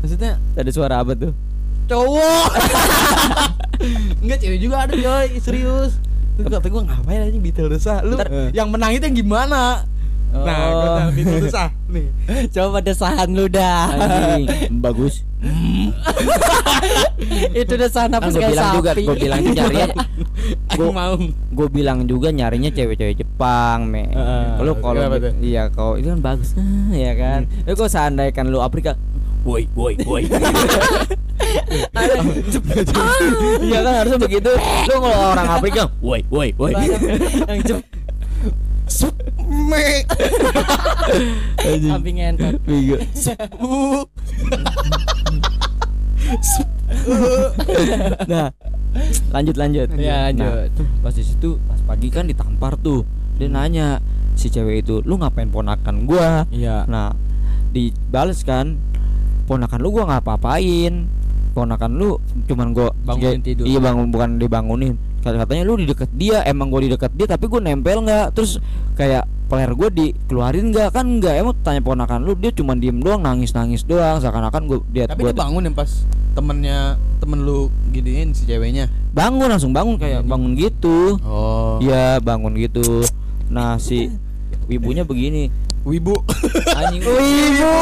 [0.00, 1.32] Maksudnya Ada suara apa tuh?
[1.90, 2.50] cowok.
[4.22, 5.98] enggak cewek juga ada coy, serius.
[6.40, 8.00] Terus kata gue ngapain anjing Beetle desah?
[8.00, 9.84] Lu Ntar- yang menang itu yang gimana?
[10.30, 10.94] Nah, gue Oh.
[10.96, 12.06] tanya Beetle desah nih.
[12.54, 13.84] Coba desahan lu dah.
[13.92, 14.44] Anjing,
[14.84, 15.26] bagus.
[17.52, 19.02] Itu desahan apa Kan gue kayak bilang juga, sapi.
[19.02, 19.86] gue bilang juga nyarinya
[20.70, 21.14] Aku mau.
[21.50, 24.44] gue bilang juga nyarinya cewek-cewek Jepang me Heeh.
[24.56, 25.00] kalau kalau
[25.40, 26.52] iya kalau itu kan bagus
[26.90, 28.96] ya kan ya kok seandainya lu Afrika
[29.44, 30.22] woi woi woi
[33.64, 34.50] iya kan harusnya begitu
[34.88, 37.80] lu kalau orang Afrika woi woi woi yang jep
[39.50, 40.02] Me.
[41.62, 42.58] kambing entot.
[42.66, 42.98] Bego.
[43.58, 44.02] Uh.
[48.30, 48.50] nah
[49.30, 50.70] lanjut lanjut Ya, lanjut.
[50.74, 53.06] Nah, pas di situ pas pagi kan ditampar tuh
[53.38, 54.02] dia nanya
[54.34, 56.86] si cewek itu lu ngapain ponakan gua Iya.
[56.86, 57.14] Nah,
[57.70, 58.78] dibales kan
[59.50, 61.10] ponakan lu gua nggak apa-apain.
[61.50, 62.14] Ponakan lu
[62.46, 63.66] cuman gua Bangunin tidur.
[63.66, 64.94] Iya, bangun bukan dibangunin.
[65.26, 68.38] Kata katanya lu di deket dia, emang gua di deket dia tapi gua nempel nggak?
[68.38, 68.62] Terus
[68.94, 70.94] kayak player gua dikeluarin nggak?
[70.94, 75.10] Kan nggak emang tanya ponakan lu dia cuman diem doang nangis-nangis doang seakan-akan gua dia
[75.10, 75.90] Tapi gua dia bangun yang pas
[76.30, 78.86] temennya temen lu giniin si ceweknya.
[79.10, 81.18] bangun langsung bangun kayak bangun gitu.
[81.26, 81.82] Oh.
[81.82, 83.02] Iya, bangun gitu.
[83.50, 84.06] Nah, si
[84.70, 85.50] ibunya begini.
[85.80, 86.14] Wibu.
[86.70, 87.00] Anjing.
[87.08, 87.72] Ibu.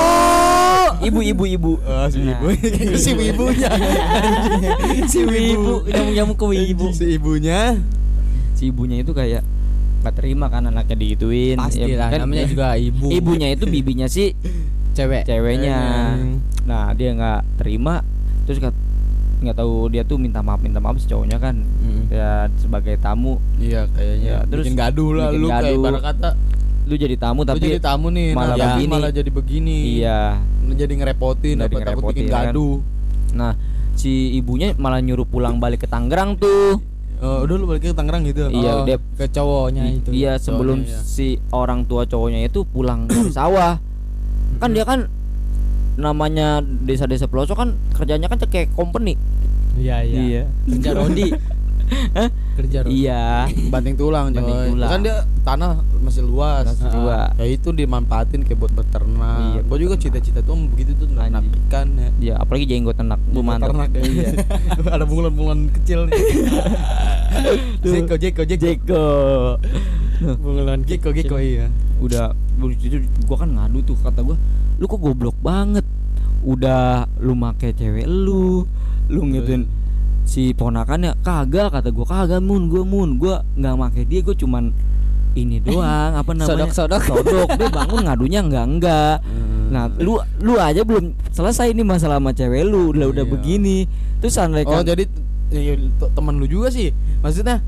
[0.98, 1.72] Ibu ibu ibu.
[1.78, 2.34] Oh, si Nah.
[2.34, 2.46] ibu.
[2.96, 3.70] si wibunya.
[5.10, 6.86] Si wibu nyamuk-nyamuk ke wibu.
[6.90, 7.78] Si ibunya.
[8.52, 9.46] si ibunya itu kayak
[9.98, 13.06] nggak terima kan anaknya digituin Pasti Ya, kan namanya juga ibu.
[13.08, 14.34] ibunya itu bibinya si
[14.92, 15.22] cewek.
[15.24, 15.78] ceweknya
[16.12, 16.42] Hmm.
[16.64, 18.02] nah dia nggak terima
[18.44, 18.74] terus kat-
[19.38, 22.10] nggak tahu dia tuh minta maaf minta maaf si cowoknya kan Mm.
[22.10, 24.26] ya sebagai tamu Iya kayaknya.
[24.28, 25.78] Ya, terus bikin gaduh lah bikin lu kayak gaduh.
[25.78, 26.30] ibarat kata
[26.88, 28.88] lu jadi tamu lu tapi jadi tamu nih malah nah, begini.
[28.88, 29.78] malah jadi begini.
[29.96, 30.20] iya
[30.68, 32.48] Jadi ngerepotin apa takut bikin kan.
[32.48, 32.80] gaduh.
[33.30, 33.52] nah
[33.92, 36.80] si ibunya malah nyuruh pulang balik ke Tangerang tuh
[37.18, 38.46] Oh, udah lu balik ke Tangerang gitu.
[38.46, 40.14] Iya, Oh, dia- ke cowoknya itu.
[40.14, 41.02] Iya sebelum Cowoknya, iya.
[41.02, 43.82] si orang tua cowoknya itu pulang dari sawah
[44.56, 45.10] kan dia kan
[45.94, 49.18] namanya desa-desa pelosok kan kerjanya kan kayak company
[49.74, 50.42] Iya iya.
[50.64, 51.34] Kerja Rodi.
[52.58, 52.90] Kerja Rodi.
[52.90, 54.42] iya Banting tulang, coy.
[54.42, 54.90] Banting tulang.
[54.90, 55.70] Kan dia tanah
[56.02, 56.64] masih luas.
[56.66, 57.30] Masih Ah, luas.
[57.38, 59.38] Ya itu dimanfaatin kayak buat beternak.
[59.54, 62.08] Iya, Gua juga cita-cita tuh begitu tuh ternak ikan ya.
[62.18, 64.30] ya apalagi jenggot ternak bu mantap Ternak ya, iya.
[64.94, 66.18] Ada bunglon-bunglon kecil nih.
[67.82, 68.66] Jeko, Jeko, Jeko.
[68.66, 69.04] Jeko
[70.18, 71.70] Bunglon Jeko, Jeko iya.
[72.02, 72.34] udah
[72.82, 74.34] itu gua kan ngadu tuh kata gua
[74.78, 75.86] lu kok goblok banget
[76.42, 78.66] udah lu make cewek lu
[79.06, 79.66] lu ngituin
[80.28, 83.16] si ponakannya kagak kata gua kagak mun gua mun.
[83.16, 84.64] Gua nggak make dia gua cuman
[85.32, 86.68] ini doang apa namanya?
[86.68, 87.00] Sodok-sodok.
[87.00, 89.16] sodok dia bangun ngadunya enggak enggak
[89.68, 93.30] nah lu lu aja belum selesai nih masalah sama cewek lu udah udah Iya.
[93.30, 93.78] begini.
[94.18, 95.04] Terus Oh andaikan jadi
[95.48, 96.92] ya, t- temen lu juga sih.
[97.20, 97.60] Maksudnya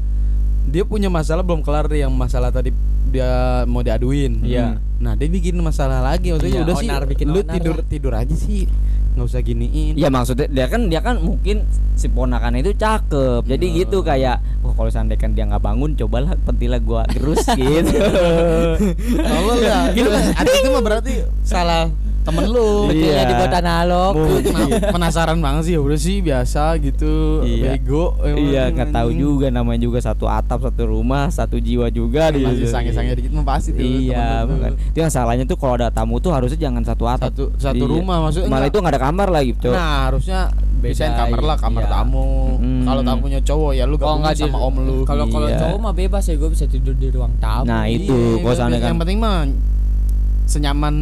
[0.63, 2.73] Dia punya masalah belum kelar Yang masalah tadi
[3.07, 3.29] Dia
[3.65, 4.41] mau diaduin.
[4.41, 4.81] Iya.
[4.97, 6.31] Nah dia bikin masalah lagi.
[6.31, 7.85] Maksudnya Iya, udah sih onar, bikin Lu onar tidur lah.
[7.85, 8.65] tidur aja sih
[9.11, 13.43] nggak usah giniin Ya maksudnya dia kan dia kan mungkin si ponakan itu cakep.
[13.45, 13.75] Jadi Oh.
[13.77, 17.97] gitu kayak wah kalau seandainya kan dia nggak bangun cobalah petilah gua gerus gitu.
[19.17, 21.91] Tolol lah Gitu kan Ada itu mah berarti Salah
[22.31, 22.89] temen lu Iya.
[22.89, 24.13] Betulnya dibuat analog.
[24.15, 27.77] Lu kena- penasaran banget sih udah sih biasa gitu Iya.
[27.77, 29.21] bego emang, iya nggak tahu anjing.
[29.21, 33.45] juga namanya juga satu atap satu rumah satu jiwa juga di masih sange-sange dikit mah
[33.45, 34.71] pasti tuh Iya, bukan.
[34.87, 37.29] Itu yang salahnya tuh kalau ada tamu tuh harusnya jangan satu atap.
[37.29, 37.93] satu satu Iya.
[37.93, 39.71] rumah maksudnya Malah enggak- itu nggak ada kamar lagi, Cok.
[39.71, 40.41] Nah harusnya
[40.81, 41.93] Bisain kamar lah kamar iya.
[41.93, 42.83] tamu Hmm.
[42.83, 45.59] Kalau tamunya cowok ya lu Kalau di- sama om lu Kalau kalau Iya.
[45.61, 47.65] cowok mah bebas ya gue bisa tidur di ruang tamu.
[47.65, 49.37] Nah, Iya, itu kalau seandainya Yang kan penting mah
[50.47, 50.95] Senyaman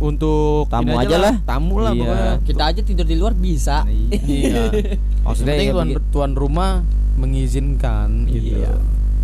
[0.00, 1.34] untuk Tamu aja lah.
[1.44, 2.00] Tamu lah Iya.
[2.00, 3.84] pokoknya kita aja tidur di luar bisa.
[4.10, 4.72] Iya
[5.24, 6.80] maksudnya Yang penting ya tuan, tuan rumah
[7.14, 8.74] mengizinkan gitu Iya.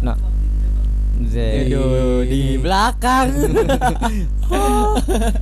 [0.05, 0.17] Nah.
[1.17, 3.33] Aduh, di belakang.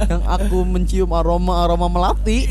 [0.05, 2.49] Yang aku mencium aroma aroma melati.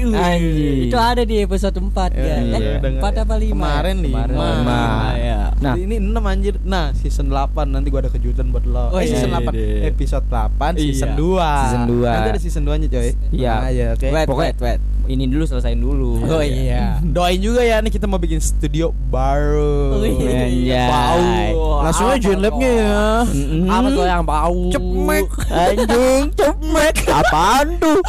[0.83, 2.19] Itu ada di episode 4 ya.
[2.19, 2.77] Iya, Eh, iya.
[2.79, 3.55] empat apa 5?
[3.55, 4.21] Kemarin lima.
[4.27, 4.81] Lima.
[5.15, 5.39] ya.
[5.57, 6.55] Nah, ini 6 anjir.
[6.61, 8.91] Nah, season 8 nanti gua ada kejutan buat lo.
[8.91, 9.81] Oh, eh, iya, season iya, 8 iya.
[9.87, 11.17] episode 8 season Iya.
[11.17, 11.47] 2.
[11.63, 12.11] Season dua.
[12.11, 13.09] Nanti ada season 2-nya, coy.
[13.31, 13.53] Iya.
[13.55, 14.07] Nah, ya, oke.
[14.07, 14.79] Wet, Pokoknya- wet, wet.
[15.03, 16.15] ini dulu selesain dulu.
[16.23, 16.95] Oh iya.
[17.03, 19.99] Doain juga ya nih kita mau bikin studio baru.
[19.99, 20.07] Oh,
[20.47, 20.87] iya.
[20.87, 21.83] Bau.
[21.83, 22.99] Langsung aja join labnya ya.
[23.21, 23.69] Mm-mm.
[23.69, 24.61] Apa tuh yang bau?
[24.69, 25.27] Cemek.
[25.49, 26.95] Anjing, cemek.
[27.07, 27.99] Apaan tuh?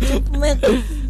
[0.00, 0.58] Cemek.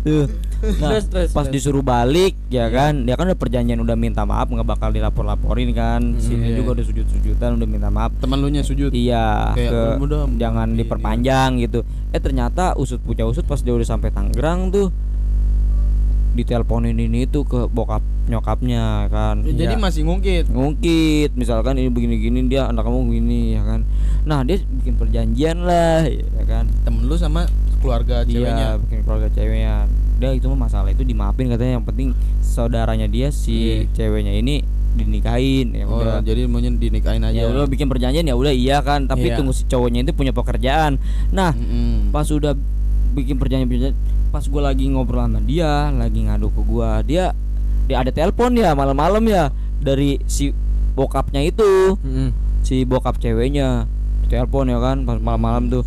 [0.05, 0.27] Tuh.
[0.65, 1.61] Nah, Terus, terus, pas terus.
[1.61, 6.17] disuruh balik ya kan, dia kan udah perjanjian udah minta maaf nggak bakal dilapor-laporin kan.
[6.17, 6.57] Sini iya.
[6.57, 8.17] juga udah sujud-sujudan udah minta maaf.
[8.17, 8.89] Temen lu nya sujud.
[8.97, 11.85] Iya, Kayak, ke "Oh, udah, jangan ini." diperpanjang gitu.
[12.17, 14.89] Eh ternyata usut punya usut pas dia udah sampai Tangerang tuh
[16.33, 19.45] diteleponin ini itu ke bokap nyokapnya kan.
[19.45, 19.83] Ya, Jadi Iya.
[19.83, 20.45] masih ngungkit.
[20.49, 23.81] ngungkit misalkan ini begini-gini dia anak kamu begini ya kan.
[24.25, 26.65] Nah, dia bikin perjanjian lah ya kan.
[26.83, 27.45] Temen lu sama
[27.79, 28.77] keluarga ceweknya.
[28.77, 29.75] Iya, bikin keluarga ceweknya.
[30.15, 35.75] Dia itu mah masalah itu dimaafin katanya yang penting saudaranya dia si ceweknya ini dinikahin
[35.75, 35.85] ya.
[35.85, 36.23] Oh, udah.
[36.23, 37.35] jadi maunya dinikahin aja.
[37.35, 39.37] Ya udah bikin perjanjian ya udah iya kan, tapi Iya.
[39.37, 40.97] tunggu si cowoknya itu punya pekerjaan.
[41.29, 42.15] Nah, Mm-mm.
[42.15, 42.55] pas udah
[43.13, 43.97] bikin perjanjian, perjanjian
[44.31, 47.35] pas gua lagi ngobrol sama dia, lagi ngadu ke gua, dia
[47.85, 50.51] dia ada telepon ya malam-malam ya dari si
[50.93, 51.99] bokapnya itu,
[52.61, 53.85] si bokap ceweknya
[54.27, 55.85] telepon ya kan pas malam-malam tuh.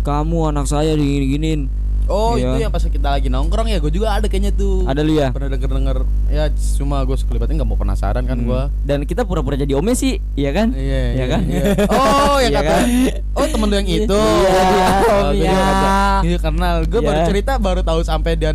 [0.00, 1.68] Kamu anak saya digini-giniin.
[2.08, 2.58] Oh Iya.
[2.58, 5.30] itu yang pas kita lagi nongkrong ya gue juga ada kayaknya tuh Ada lu ya?
[5.30, 8.50] Pernah denger denger Ya cuma gue sekelibatnya nggak mau penasaran kan Hmm.
[8.50, 10.74] gue Dan kita pura-pura jadi omnya sih, iya kan?
[10.74, 11.42] Iya Iya kan?
[11.94, 12.86] Oh ya Iya kata kan?
[13.30, 14.88] Oh temen lu yang itu Iya, dia,
[15.22, 15.54] Oh, ya.
[15.54, 15.94] kata,
[16.26, 17.26] Iya kenal Gue baru Iya.
[17.30, 18.50] cerita baru tahu sampai dia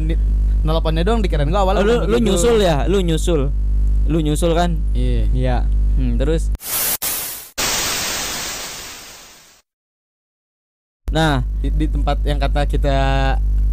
[0.65, 2.27] Nelponnya doang dikirain gue awalnya Oh, lu bukan lu begitu.
[2.27, 2.77] nyusul ya?
[2.85, 3.41] Lu nyusul.
[4.05, 4.73] Lu nyusul kan?
[4.91, 5.57] Iya Iya.
[5.95, 6.49] Hmm, terus
[11.07, 12.95] Nah, di, di tempat yang kata kita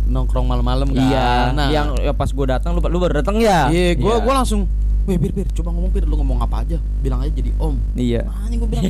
[0.04, 3.66] nongkrong malam-malam kan iya, Nah yang ya pas gua datang lu lu baru datang ya?
[3.66, 4.20] Iya gue Iya.
[4.20, 4.68] gua langsung
[5.02, 8.22] Weh Bir Bir coba ngomong Bir Lu ngomong apa aja Bilang aja jadi om Iya.
[8.22, 8.84] Makanya gue bilang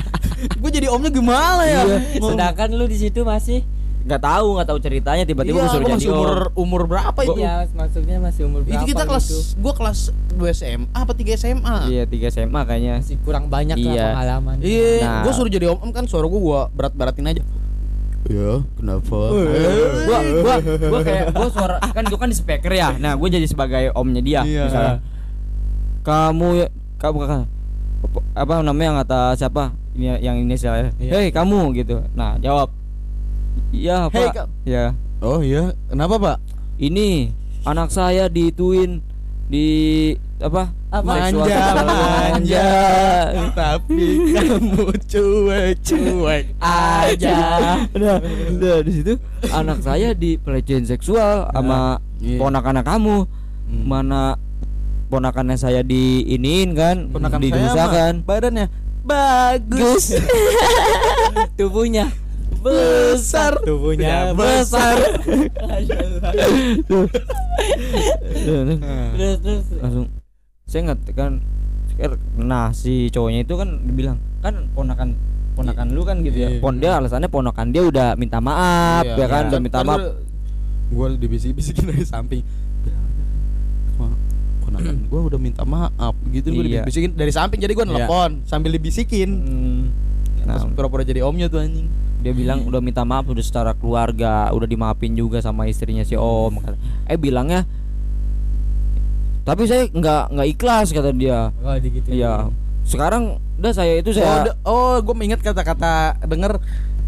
[0.60, 3.64] Gue jadi omnya gimana ya Ngomong- Sedangkan lu di situ masih
[4.06, 6.62] Nggak tahu, nggak tahu ceritanya tiba-tiba iya, gua suruh jadi umur om.
[6.62, 7.32] umur berapa itu?
[7.36, 9.40] Iya, maksudnya masih umur Itu berapa kita kelas gitu.
[9.58, 9.98] gua kelas
[10.30, 11.76] 2 SMA apa 3 SMA?
[11.86, 12.94] Iya, 3 SMA kayaknya.
[12.96, 13.90] Masih kurang banyak Iya.
[13.90, 14.56] lah pengalaman.
[14.62, 15.22] Iya, Nah.
[15.26, 17.42] gua suruh jadi om kan suara gua gua berat-beratin aja.
[18.26, 19.18] Ya, kenapa?
[20.06, 22.94] gua gua gua kayak gua suara kan gua kan di speaker ya.
[22.96, 24.62] Nah, gua jadi sebagai omnya dia Iya.
[24.64, 24.96] misalnya.
[26.00, 27.46] Kamu ya- kamu kakak
[28.34, 29.74] apa namanya kata siapa?
[29.92, 30.94] Ini yang ini saya.
[30.96, 31.10] Iya.
[31.16, 32.06] Hei, kamu gitu.
[32.12, 32.70] Nah, jawab.
[33.72, 34.32] Iya, Hei, Pak.
[34.34, 34.46] Kak.
[34.64, 34.92] Ya.
[35.20, 36.36] Oh iya, kenapa, Pak?
[36.76, 37.32] Ini
[37.64, 39.00] anak saya dituin
[39.48, 39.68] di
[40.42, 40.68] apa?
[40.92, 41.12] Apa?
[41.28, 42.68] Manja, manja.
[43.52, 44.02] Tapi
[44.36, 47.36] kamu cuek-cuek Aja.
[47.96, 48.16] Nah,
[48.52, 49.12] nah, di situ
[49.48, 52.40] anak saya di pelecehan seksual sama Iya.
[52.40, 53.16] ponakan kamu.
[53.66, 53.84] Hmm.
[53.84, 54.22] Mana
[55.08, 56.96] ponakannya saya diiniin kan?
[57.12, 58.12] Ponakan saya didusakan.
[58.20, 58.66] mah badannya
[59.06, 60.16] bagus.
[61.58, 62.10] Tubuhnya
[62.58, 64.96] besar tubuhnya besar.
[69.16, 70.06] Terus terus langsung
[70.66, 71.32] saya nggak kan
[72.36, 75.16] nah si cowoknya itu kan dibilang kan ponakan
[75.56, 76.60] ponakan lu kan gitu ya Iya.
[76.60, 80.00] pon dia alasannya ponakan dia udah minta maaf ya kan udah minta maaf
[80.86, 82.46] Gue dibisik-bisikin dari samping.
[82.86, 83.24] Bilang aja,
[83.98, 84.14] "Wah,
[84.62, 86.86] keponakan gue udah minta maaf gitu gue Iya.
[86.86, 88.06] dibisikin dari samping jadi gue Iya.
[88.06, 89.82] nelpon sambil dibisikin Hmm.
[90.48, 91.90] Terus Nah, pura-pura jadi omnya tuh anjing.
[92.16, 96.56] Dia bilang udah minta maaf udah secara keluarga udah dimaafin juga sama istrinya si om
[96.56, 97.62] Kata- eh bilangnya
[99.42, 101.54] tapi saya nggak nggak ikhlas kata dia.
[101.56, 102.08] Oh, gitu.
[102.10, 102.50] iya.
[102.82, 106.58] Sekarang udah saya itu oh, saya udah- oh gue inget kata-kata denger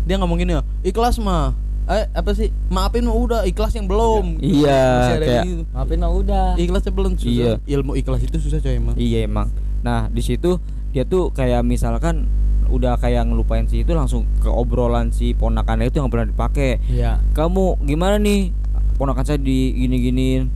[0.05, 1.51] dia ngomong gini ya ikhlas mah.
[1.89, 2.55] Eh apa sih?
[2.69, 4.39] Maafin mah udah ikhlas yang belum.
[4.39, 5.63] Iya, ada kayak- gitu.
[5.75, 6.47] Maafin mah udah.
[6.55, 7.13] ikhlasnya belum.
[7.19, 7.27] Susah.
[7.27, 7.53] Iya.
[7.67, 8.95] ilmu ikhlas itu susah coy emang.
[8.95, 9.49] Iya emang.
[9.83, 10.63] Nah di situ
[10.95, 12.31] dia tuh kayak misalkan
[12.69, 16.79] udah kayak ngelupain si itu langsung ke obrolan si ponakannya itu yang pernah dipakai.
[16.87, 17.19] Iya.
[17.33, 18.53] kamu gimana nih?
[18.99, 20.51] Ponakan saya di gini-giniin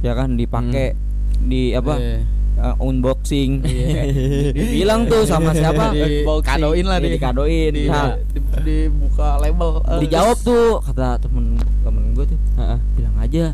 [0.00, 0.34] ya kan?
[0.34, 0.94] Dipakai
[1.44, 1.94] di apa?
[1.98, 2.20] Eh.
[2.54, 3.60] uh, unboxing.
[3.60, 4.02] Iya.
[4.78, 5.90] bilang tuh sama siapa?
[5.90, 7.18] Di- kadoin lah Iya, di-
[7.72, 8.14] di, nah.
[8.30, 9.82] di- dibuka label.
[9.84, 12.38] Eh, dijawab tuh kata temen temen gue tuh.
[12.56, 12.78] Heeh.
[12.94, 13.44] bilang aja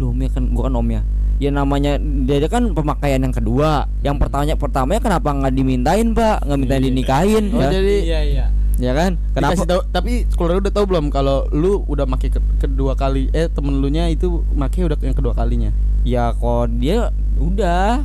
[0.00, 1.00] lu omnya kan gua kan omnya
[1.40, 3.88] ya namanya dia kan pemakaian yang kedua.
[4.00, 6.44] Yang pertanyaan pertamanya kenapa nggak dimintain pak?
[6.44, 7.68] Nggak minta dinikahin Oh, ya?
[7.72, 8.44] jadi Iya, iya.
[8.78, 9.10] ya kan?
[9.30, 9.52] Kenapa?
[9.56, 13.46] Dikasih tahu, tapi keluarga udah tahu belum kalau lu udah make ke- kedua kali eh
[13.46, 15.72] temen lu nya itu make udah yang kedua kalinya?
[16.00, 18.04] Ya kok dia udah.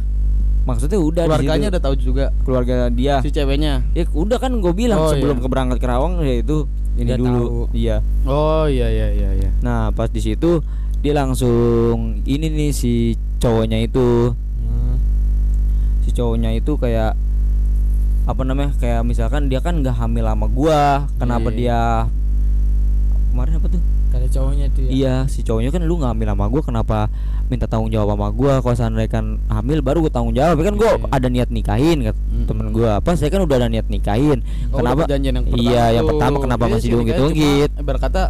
[0.63, 2.33] Maksudnya udah keluarganya udah tahu juga?
[2.41, 3.21] Keluarga dia.
[3.21, 3.85] Si ceweknya?
[3.91, 5.43] Ya udah kan gue bilang Oh, sebelum iya.
[5.43, 7.37] keberangkat ke Rawang ya itu ini Dia dulu.
[7.37, 7.61] tahu.
[7.71, 7.97] iya.
[8.25, 9.49] Oh iya iya iya iya.
[9.59, 10.65] Nah pas di situ
[11.05, 12.93] dia langsung ini nih si
[13.37, 14.97] cowoknya itu Hmm.
[16.01, 17.13] si cowoknya itu kayak
[18.25, 20.81] apa namanya kayak misalkan dia kan nggak hamil sama gua
[21.15, 21.55] kenapa Iya.
[21.55, 21.79] dia
[23.29, 24.89] kemarin apa tuh Kata cowoknya tuh ya.
[24.89, 26.97] iya si cowoknya kan lu nggak hamil sama gua kenapa
[27.45, 30.91] minta tanggung jawab sama gua kalau seandainya kan hamil baru gua tanggung jawab kan gua
[30.95, 31.05] Iya.
[31.11, 32.45] ada niat nikahin kata Mm.
[32.47, 34.39] temen gua apa saya kan udah ada niat nikahin
[34.71, 36.09] Oh, kenapa udah perjanjian yang pertama iya yang tuh.
[36.11, 38.23] pertama kenapa Iya masih diunggit-unggit cuma Ibarat kata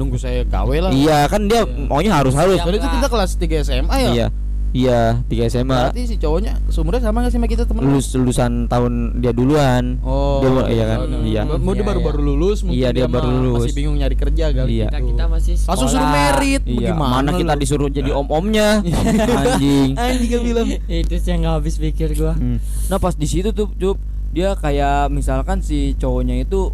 [0.00, 1.84] nunggu saya gawe lah iya kan dia Iya.
[1.84, 4.26] maunya harus harus Siap Tadi itu kita kelas 3 SMA ya iya
[4.70, 7.90] iya tiga SMA berarti si cowoknya seumurnya sama gak sih sama kita temen lu?
[7.90, 11.42] lulus lulusan tahun dia duluan Oh, Dia- iya kan, tahun- iya.
[11.42, 12.28] Mau dia Iya, baru-baru iya.
[12.30, 13.60] lulus, mungkin Iya, dia mah baru lulus.
[13.60, 14.70] Masih bingung nyari kerja kali.
[14.72, 14.86] Iya.
[14.86, 15.08] Kita gitu.
[15.10, 16.14] kita masih Langsung suruh sekolah.
[16.14, 17.60] merit, Iya, gimana mana kita lu?
[17.60, 18.68] disuruh jadi om-omnya
[19.42, 19.90] anjing.
[19.94, 20.66] Anjing gak bilang.
[21.02, 22.32] Itu sih yang nggak habis pikir gua.
[22.32, 22.56] Hmm.
[22.86, 23.98] Nah pas di situ tuh Cup,
[24.30, 26.70] dia kayak misalkan si cowoknya itu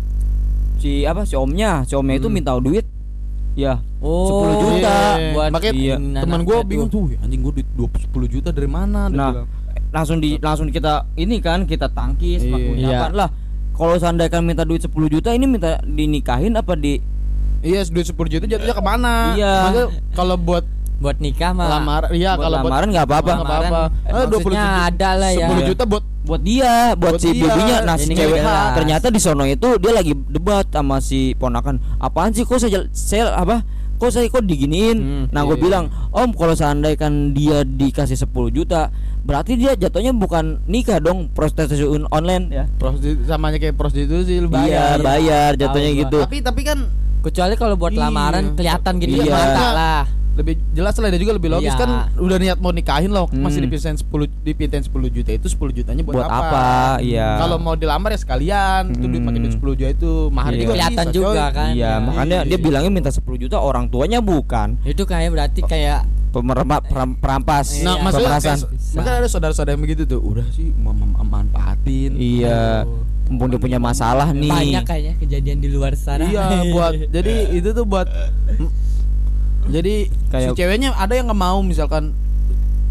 [0.77, 2.37] si apa si omnya, si omnya itu Hmm.
[2.37, 2.85] minta duit,
[3.57, 5.33] ya Oh, 10 juta Iya.
[5.33, 5.97] buat Makanya Iya.
[6.21, 6.61] teman tuh.
[6.63, 9.09] bingung tuh, "Wih, anjing gua duit 20 10 juta dari mana?
[9.09, 9.49] Dia Nah, bilang.
[9.91, 12.55] langsung di langsung kita ini kan kita tangkis Iya.
[12.71, 13.29] ucapan lah.
[13.73, 17.01] Kalau seandainya kan minta duit 10 juta ini minta dinikahin apa di
[17.59, 19.33] Iya, duit 10 juta jatuhnya ke mana?
[19.33, 19.53] Iya.
[19.65, 20.63] Maksudnya kalau buat
[20.97, 23.31] buat nikah mah lamar, iya buat kalau buat lamaran nggak apa-apa.
[23.31, 23.81] nggak apa-apa.
[23.85, 24.87] Lamaran, Eh, 20 maksudnya juta.
[24.87, 25.47] ada lah ya.
[25.47, 27.43] 10 juta buat buat dia, buat, Buat si dia.
[27.45, 27.77] babynya.
[27.83, 28.41] Nah, si cewek
[28.75, 31.77] ternyata di sono itu dia lagi debat sama si ponakan.
[31.99, 33.61] Apaan sih kok saya saya apa?
[33.97, 34.99] Kok saya kok diginiin?
[34.99, 35.63] Hmm, nah, gue iya.
[35.63, 41.29] bilang, "Om, kalau seandainya kan dia dikasih 10 juta, berarti dia jatuhnya bukan nikah dong,
[41.31, 45.01] prostitusi on- online ya." prostitusi samanya kayak prostitusi lu Bayar, bayar.
[45.01, 46.19] bayar jatuhnya gitu.
[46.21, 46.79] Tapi tapi kan
[47.21, 48.01] kecuali kalau buat Iya.
[48.03, 49.25] lamaran kelihatan gitu Iya.
[49.25, 50.03] ya mata lah.
[50.37, 51.81] Lebih jelas lah dan juga lebih logis Iya.
[51.81, 53.67] kan udah niat mau nikahin loh masih Hmm.
[53.67, 56.67] dipintain 10 dipintain 10 juta itu 10 jutanya buat, Buat apa?
[57.01, 57.41] Iya.
[57.41, 59.27] Kalau mau dilamar ya sekalian itu duit Hmm.
[59.27, 60.59] pakai duit 10 juta itu mahar Iya.
[60.59, 61.57] juga Kelihatan bisa, juga coy.
[61.57, 61.71] kan.
[61.73, 62.49] Iya, Nah, makanya iya.
[62.49, 67.81] dia bilangnya minta 10 juta orang tuanya bukan Itu kayak berarti kayak pemerempat peram- perampas
[67.81, 68.03] Nah, Iya.
[68.03, 68.57] maksudnya pemerasan.
[68.61, 72.85] kayak- makanya ada saudara-saudara yang begitu tuh udah sih mau mem- manfaatin Iya.
[73.27, 74.47] Mumpung dia punya masalah nih.
[74.47, 76.23] banyak kayaknya kejadian di luar sana.
[76.25, 78.07] Iya buat jadi itu tuh buat
[79.69, 79.95] jadi
[80.29, 82.15] Kayak- si ceweknya ada yang nggak mau misalkan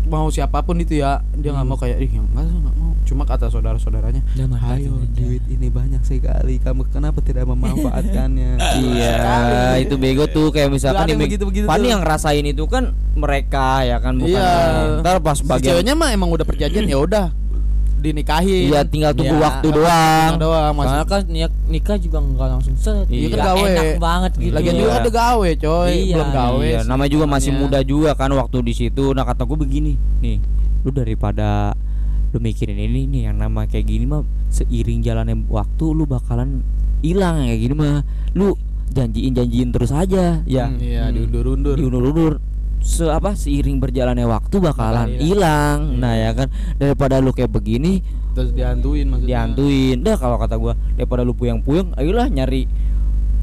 [0.05, 3.47] mau siapa pun itu ya dia nggak mau kayak ih nggak nggak mau cuma kata
[3.47, 9.77] saudara-saudaranya Udah manfaatin ayo aja." duit ini banyak sekali kamu kenapa tidak memanfaatkannya Iya, Sekali.
[9.83, 11.88] itu bego tuh kayak misalkan yang yang begitu-begitu Pan tuh.
[11.88, 12.83] yang ngerasain itu kan
[13.13, 15.01] mereka ya kan bukan Iya.
[15.01, 17.25] ntar pas si bagian ceweknya mah emang udah perjanjian ya udah
[18.05, 19.43] dinikahin Iya tinggal tunggu Iya.
[19.43, 20.31] waktu doang.
[20.37, 23.05] doang masih Soalnya kan niat nikah juga nggak langsung set.
[23.09, 23.65] Iya, kan gawe.
[23.65, 24.53] Enak banget gitu.
[24.53, 24.81] Lagian Iya.
[24.81, 26.15] juga ada gawe coy Iya.
[26.15, 29.05] belum gawe Iya, namanya juga masih muda juga kan waktu di situ.
[29.11, 30.37] Nah kata gue begini, nih,
[30.81, 31.73] lu daripada
[32.29, 36.61] lu mikirin ini nih yang nama kayak gini mah seiring jalannya waktu lu bakalan
[36.99, 38.03] hilang kayak gini mah.
[38.31, 38.53] Lu
[38.85, 40.65] janjiin janjiin terus aja, ya.
[40.67, 40.79] Hmm.
[40.79, 42.39] iya diundur-undur diundur-undur
[42.85, 45.79] se apa seiring berjalannya waktu bakalan Bakal hilang.
[45.97, 46.47] Nah ya kan?
[46.75, 49.29] Daripada lu kayak begini terus dihantuin maksudnya.
[49.41, 49.97] dihantuin.
[49.99, 52.69] Dah kalau kata gua daripada lu puyeng-puyeng ayolah nyari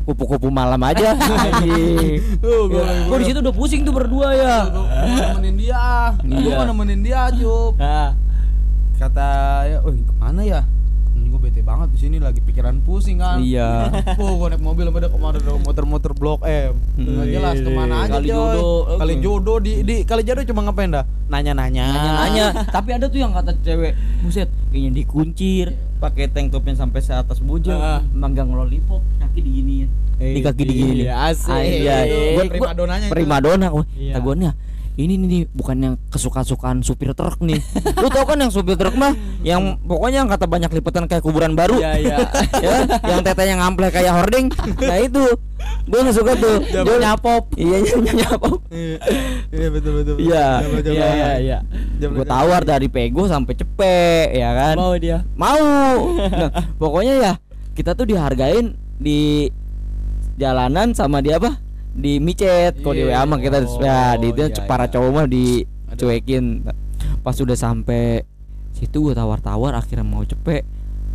[0.02, 1.14] kupu-kupu malam aja.
[1.48, 4.56] Anjing Oh, gua- Ya, gua- gua di situ udah pusing tuh berdua ya.
[4.68, 4.86] Gua
[5.32, 6.14] nemenin dia.
[6.16, 6.62] Gua Iya.
[6.64, 8.10] nemenin dia Cup Nah,
[8.94, 9.28] Kata
[9.66, 10.62] ya Oh ke mana ya
[11.42, 13.42] bete banget di sini lagi pikiran pusing kan.
[13.42, 13.90] Iya.
[14.16, 16.78] Oh, gua naik mobil sama ada ke mana motor-motor blok M.
[16.94, 17.34] Nggak Hmm.
[17.34, 18.78] jelas ke mana aja Kali jodoh.
[18.94, 21.02] Kali jodoh di di kali jodoh cuma ngapain dah?
[21.26, 21.84] Nanya-nanya.
[21.84, 27.00] Nanya-nanya, tapi ada tuh yang kata cewek, buset, ingin dikuncir, pakai tank top yang sampai
[27.00, 28.00] se atas bujang, Ah.
[28.14, 29.88] manggang lollipop, kaki diginiin.
[30.16, 31.10] Di kaki diginiin.
[31.10, 31.50] Iya, asik.
[31.82, 31.96] Iya.
[32.46, 33.12] Primadonanya itu.
[33.12, 34.14] Primadona, oh, Iya.
[34.14, 34.52] tagonnya
[35.00, 37.56] ini nih, bukan yang kesukaan-sukaan supir truk nih.
[37.96, 41.56] Lu tau kan yang supir truk mah yang pokoknya yang kata banyak lipetan kayak kuburan
[41.56, 41.80] baru.
[41.80, 42.16] Iya, iya.
[42.64, 42.76] ya,
[43.08, 44.52] yang tetenya ngampleh kayak hording.
[44.84, 45.24] Nah itu.
[45.82, 46.60] Gue gak suka tuh.
[46.62, 47.44] Dia nyapop.
[47.56, 48.60] Iya, iya nyapop.
[48.68, 48.96] Iya,
[49.50, 50.14] iya betul betul.
[50.20, 50.46] Iya.
[50.84, 51.58] Iya, iya, iya.
[51.98, 54.74] Gue tawar dari pego sampai cepet ya kan.
[54.76, 55.24] Mau dia.
[55.34, 55.64] Mau.
[56.32, 56.48] Nah,
[56.80, 57.32] pokoknya ya
[57.76, 59.46] kita tuh dihargain di
[60.36, 61.60] jalanan sama dia apa?
[61.92, 62.80] Di micet.
[62.80, 63.20] Kalau di Iya.
[63.20, 64.92] WA mah kita Oh, ya di itu iya, para iya.
[64.92, 66.44] cowok mah dicuekin.
[67.20, 68.24] Pas udah sampai
[68.72, 70.64] situ gue tawar-tawar akhirnya mau cepet.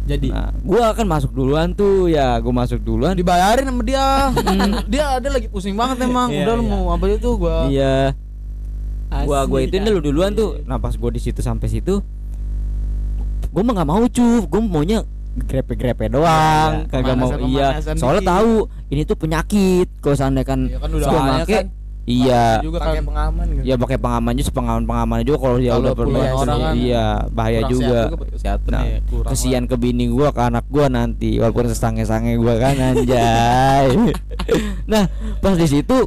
[0.08, 3.12] Jadi Nah, gua akan masuk duluan tuh ya, gua masuk duluan.
[3.12, 4.32] dibayarin sama dia.
[4.92, 6.32] dia ada lagi pusing banget emang.
[6.32, 6.72] Iya, Udah lu iya.
[6.72, 7.68] mau apa itu gua.
[7.68, 8.16] Iya.
[9.28, 10.40] Gua gua Asik, itu dulu duluan asik.
[10.40, 10.50] tuh.
[10.64, 12.00] Nah, pas gua di situ sampai situ
[13.48, 15.00] gua mah nggak mau cuy, gua maunya
[15.46, 17.68] grepe-grepe doang, Iya, kagak mau iya.
[17.94, 18.34] Soalnya dikit.
[18.34, 18.52] tahu
[18.90, 19.88] ini tuh penyakit.
[20.02, 21.08] Kalau seandainya kan Iya kan udah
[21.46, 21.66] kan
[22.08, 22.44] iya.
[22.64, 23.64] juga Pakai kan pengaman gitu.
[23.68, 27.72] Ya pakai pengaman juga pengaman-pengaman juga kalau dia udah bermain orang kan iya bahaya kurang
[27.76, 28.00] juga.
[28.72, 32.80] Nah, ya, kurang kesian ke bini gua ke anak gua nanti walaupun sesange-sange gua kan
[32.96, 33.88] anjay.
[34.88, 35.04] nah,
[35.44, 35.98] pas di situ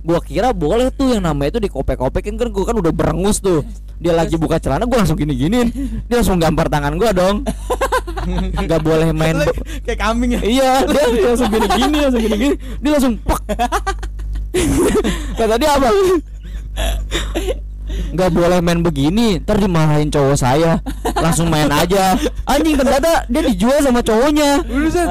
[0.00, 3.60] gua kira boleh tuh yang namanya itu dikopek-kopekin kan gua kan udah berengus tuh.
[4.00, 5.68] Dia lagi buka celana gua langsung gini-giniin.
[6.08, 7.44] Dia langsung gampar tangan gua dong.
[8.66, 9.36] Gak boleh main
[9.86, 10.40] kayak kambing ya.
[10.42, 12.54] Iya, dia, dia langsung gini-gini, langsung gini-gini.
[12.82, 13.40] Dia langsung pak.
[15.36, 15.88] Kata dia apa?
[17.86, 20.82] Gak boleh main begini, ntar dimarahin cowok saya.
[21.16, 22.18] Langsung main aja.
[22.44, 24.60] Anjing ternyata dia dijual sama cowoknya.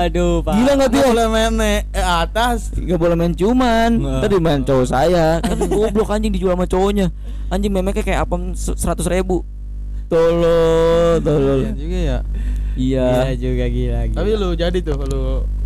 [0.06, 0.54] Aduh, Pak.
[0.54, 0.90] Gila nggak?
[0.92, 1.54] Nggak boleh main
[1.90, 2.76] eh, atas.
[2.76, 3.90] Gak boleh main cuman,
[4.22, 5.40] ntar dimain cowok saya.
[5.42, 7.10] Kan goblok anjing dijual sama cowoknya.
[7.50, 9.42] Anjing memeknya kayak apa seratus ribu.
[10.06, 11.60] Tolol, tolol.
[11.66, 12.20] Iya juga ya.
[12.76, 13.08] Iya.
[13.08, 14.00] Gila juga gila.
[14.06, 14.18] gila.
[14.20, 15.24] Tapi lu jadi tuh lu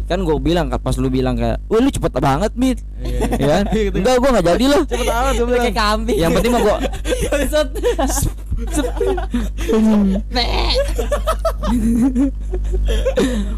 [0.10, 3.22] Kan gue bilang pas lu bilang kayak, "Wah, lu cepet banget, Mit." Iya.
[3.38, 3.56] ya.
[3.94, 4.82] Enggak, gua enggak jadi lah.
[4.82, 5.66] cepet amat tuh Udah bilang.
[5.70, 6.18] kayak kambing.
[6.18, 6.78] Yang penting mah gua
[7.30, 7.68] Bangsat.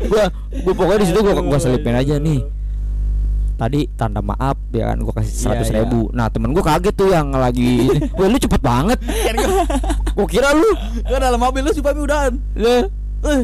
[0.07, 0.23] gua
[0.63, 2.39] gua pokoknya di situ gua gua selipin aja nih.
[3.55, 5.77] Tadi tanda maaf ya kan gua kasih Iya, seratus iya.
[5.79, 6.09] ribu.
[6.11, 7.97] Nah temen gua kaget tuh yang lagi ini.
[8.17, 8.99] Wah lu cepet banget.
[8.99, 9.63] Kan gua,
[10.17, 10.67] Gua kira lu
[11.05, 12.35] gua dalam mobil lu si Pami udahan.
[13.23, 13.43] Eh.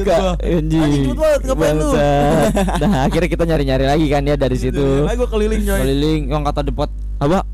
[0.00, 1.12] Gak, gua, anjing.
[1.12, 1.92] Ngapain lu?
[2.80, 5.76] Nah akhirnya kita nyari-nyari lagi kan ya dari situ Lah gua keliling coy.
[5.76, 6.88] Keliling yang kata depot
[7.18, 7.44] apa?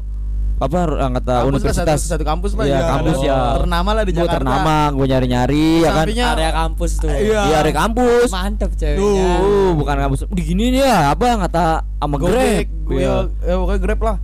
[0.57, 2.88] Apa yang kata Kampus universitas satu, satu kampus lah Iya, ya.
[2.88, 3.36] kampus ya.
[3.59, 4.36] Ternama lah di Gua Jakarta.
[4.40, 7.11] ternama, gua nyari-nyari ya kan Area kampus tuh.
[7.11, 7.40] Iya.
[7.44, 9.00] Iya ada kampus Mantep ceweknya.
[9.36, 10.18] Tuh, bukan kampus.
[10.30, 11.64] Di gini nih ya, apa kata
[11.98, 12.30] sama Grab.
[12.30, 13.14] Gojek, Iya.
[13.42, 14.16] ya pokoknya Grab lah.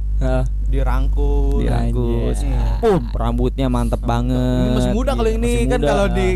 [0.72, 1.60] Dirangkul.
[1.60, 2.38] Dirangkus.
[2.40, 2.80] Anjir.
[2.80, 4.40] Oh, rambutnya mantep banget.
[4.62, 6.28] Ini masih muda kalau Iya, ini masih kan kalau di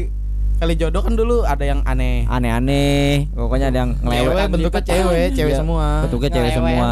[0.56, 2.24] kali jodoh kan dulu ada yang aneh.
[2.26, 3.28] aneh-aneh.
[3.36, 4.24] Pokoknya ada yang ngelewet.
[4.24, 5.86] Cewek bentuknya cewek, cewek Iya, semua.
[6.08, 6.88] Bentuknya cewek semua.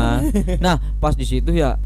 [0.60, 1.80] Nah, pas di situ ya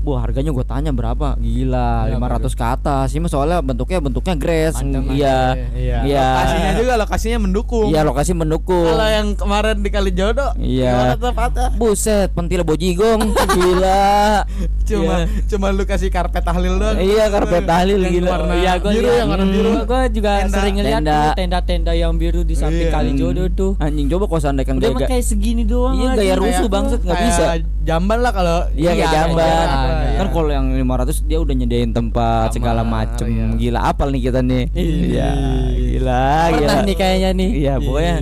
[0.00, 1.36] Bu harganya gue tanya berapa?
[1.36, 3.04] Gila, Berapa 500 ke atas.
[3.08, 4.80] Sih mah soalnya bentuknya bentuknya grass.
[4.80, 5.60] Iya.
[5.76, 5.98] iya.
[6.02, 6.24] Iya.
[6.26, 7.86] Lokasinya juga lokasinya mendukung.
[7.86, 8.88] Iya, lokasi mendukung.
[8.88, 11.20] Kalau yang kemarin di kali jodoh, Iya.
[11.20, 11.68] patah?
[11.74, 13.28] Buset, pentil bojigong.
[13.30, 14.44] Gila.
[14.90, 15.46] Cuma Iya.
[15.46, 16.98] cuma lu kasih karpet tahlil doang.
[16.98, 18.28] Iya, karpet tahlil Yang gila.
[18.32, 19.54] warna Iya, gua biru yang warna Hmm.
[19.54, 19.70] biru.
[19.70, 20.56] Gua, gua juga Tenda.
[20.58, 21.02] sering ngeliat
[21.36, 22.94] tenda-tenda yang biru di samping Iya.
[22.96, 23.72] kali jodoh tuh.
[23.78, 27.44] Anjing coba kalau seandainya kan gaya kayak segini doang Iya, gaya rusuh bangsat nggak bisa.
[27.80, 29.66] Jamban lah kalau Iya kayak Iya, jamban.
[29.92, 30.34] Iya, Kan iya.
[30.34, 33.26] kalau yang 500 dia udah nyediain tempat Kamar, segala macem.
[33.26, 33.46] iya.
[33.54, 34.64] Gila apal nih kita nih.
[34.74, 35.28] Iya.
[35.74, 36.86] Gila, Pernah gila.
[36.86, 37.50] nih kayaknya nih.
[37.50, 38.14] Iya, pokoknya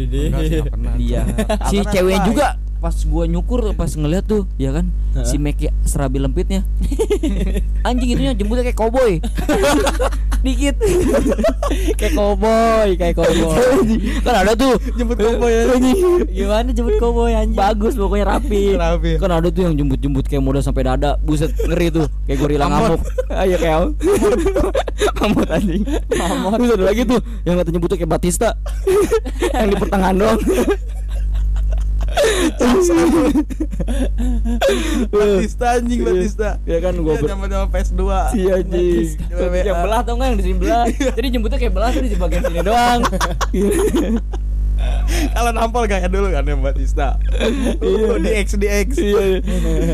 [0.66, 0.93] pernah.
[0.99, 1.23] Iya.
[1.69, 2.25] si namanya?
[2.27, 2.47] juga
[2.79, 4.87] pas gua nyukur pas ngeliat tuh, ya kan?
[5.27, 6.62] Si Meki serabi lempitnya.
[7.89, 9.19] Anjing itunya jemputnya kayak koboi.
[10.39, 10.76] Dikit.
[11.99, 13.59] kayak cowboy, kayak cowboy.
[14.22, 15.62] kan ada tuh Jemput koboi ya.
[16.30, 17.59] Gimana jemput cowboy anjing?
[17.59, 18.78] Bagus pokoknya rapi.
[18.78, 19.11] Rapi.
[19.18, 21.18] Kan ada tuh yang jemput-jemput kayak modal sampai dada.
[21.20, 22.07] Buset ngeri tuh.
[22.24, 23.01] Kayak gorila ngamuk.
[23.43, 23.95] Ayo kayak am-
[25.18, 25.82] Amot anjing.
[26.14, 26.59] Amot.
[26.59, 28.49] Terus ada lagi tuh yang kata nyebutnya kayak Batista.
[29.55, 30.41] yang di pertengahan doang.
[35.09, 36.49] Batista anjing Batista.
[36.65, 38.03] Ya kan gua ber- Zaman zaman PS2.
[38.33, 39.07] Si anjing.
[39.65, 40.85] Yang belah tau nggak yang di sini belah.
[40.89, 43.01] Jadi jemputnya kayak belah tuh di bagian sini doang.
[45.37, 47.17] Kalau nampol kayak dulu kan yang Batista.
[47.81, 48.89] Uh, di X di X.
[48.99, 49.41] Iya.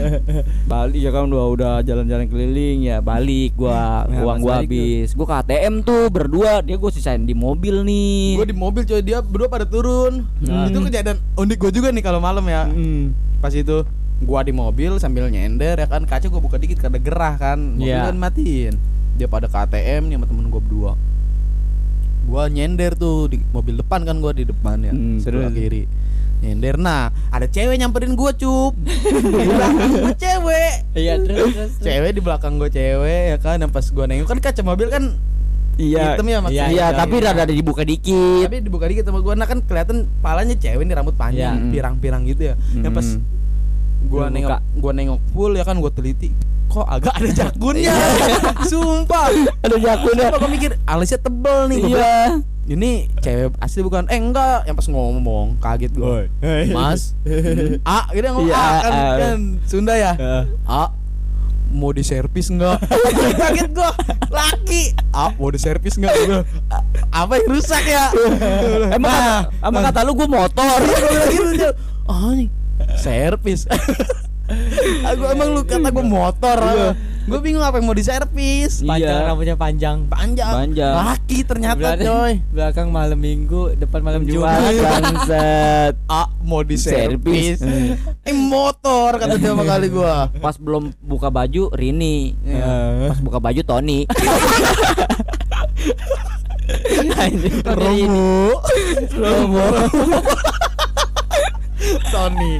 [0.71, 5.27] balik ya kan udah udah jalan-jalan keliling ya balik gua Nah, uang gua habis gua
[5.27, 9.21] ke ATM tuh berdua dia gua sisain di mobil nih Gue di mobil coy dia
[9.21, 10.27] berdua pada turun.
[10.43, 10.67] Hmm.
[10.69, 12.67] Itu kejadian unik gue juga nih kalau malam ya.
[12.67, 13.15] Hmm.
[13.39, 13.85] Pas itu
[14.25, 17.59] gua di mobil sambil nyender ya kan kaca gua buka dikit karena gerah kan.
[17.79, 18.09] Mobil Iya.
[18.11, 18.75] kan matiin.
[19.15, 20.93] Dia pada ke ATM nih sama temen gua berdua.
[22.25, 25.85] Gua nyender tuh di mobil depan kan gua di depan ya, Hmm, sebelah kiri.
[26.41, 28.73] Nyender nah, ada cewek nyamperin gua cup.
[28.77, 30.75] Di belakang gua cewek.
[30.95, 31.53] Iya terus terus.
[31.55, 31.73] terus.
[31.81, 35.05] Cewek di belakang gua cewek ya kan, yang pas gua nengok kan kaca mobil kan
[35.75, 36.71] iya hitam ya maksudnya.
[36.71, 37.35] iya iya, tapi iya.
[37.35, 41.19] rada dibuka dikit tapi dibuka dikit sama gua nah kan kelihatan palanya cewek nih rambut
[41.19, 41.71] panjang Iya.
[41.75, 44.07] pirang-pirang gitu ya yang pas Mm.
[44.07, 46.31] gua nengok gua nengok full ya kan gua teliti
[46.75, 47.95] kok agak ada jakunnya.
[48.71, 49.31] Sumpah.
[49.63, 50.27] Ada jakunnya.
[50.35, 52.15] Sumpah gua mikir alisnya tebel nih gua iya.
[52.67, 54.11] ini cewek asli bukan?
[54.11, 54.67] Eh enggak.
[54.67, 56.27] Yang pas ngomong kaget gua.
[56.75, 57.15] Mas.
[57.87, 59.07] A gitu yang ngomong Iya, A kan, A.
[59.23, 59.39] kan.
[59.71, 60.13] Sunda ya?
[60.67, 60.91] A
[61.75, 62.83] mau diservis enggak?
[63.43, 63.91] Kaget gua.
[64.31, 64.95] Laki.
[65.15, 66.15] A mau diservis enggak?
[66.27, 66.43] Gua,
[66.75, 68.11] "A- apa yang rusak ya?
[68.91, 70.79] Emang kata, emang kata lu gua motor.
[70.83, 70.99] Iya
[71.31, 71.71] gue gitu.
[72.05, 72.51] Oh nih
[73.01, 73.65] Servis
[75.07, 76.59] Aku emang lu kata gue motor
[77.25, 79.25] Gue bingung apa yang mau diservis Panjang Iya.
[79.25, 80.05] rambutnya panjang.
[80.05, 80.93] Panjang Panjang.
[80.95, 85.01] Laki ternyata Berarti coy belakang malam minggu, depan malam Jumat Jumat.
[85.01, 87.99] bangsat A mau diservis Servis.
[88.21, 93.09] Eh motor kata dia sama kali gue pas belum buka baju Rini Iya.
[93.09, 94.05] pas buka baju Tony.
[97.65, 98.53] Romo
[99.15, 99.67] Romo
[102.11, 102.53] Tony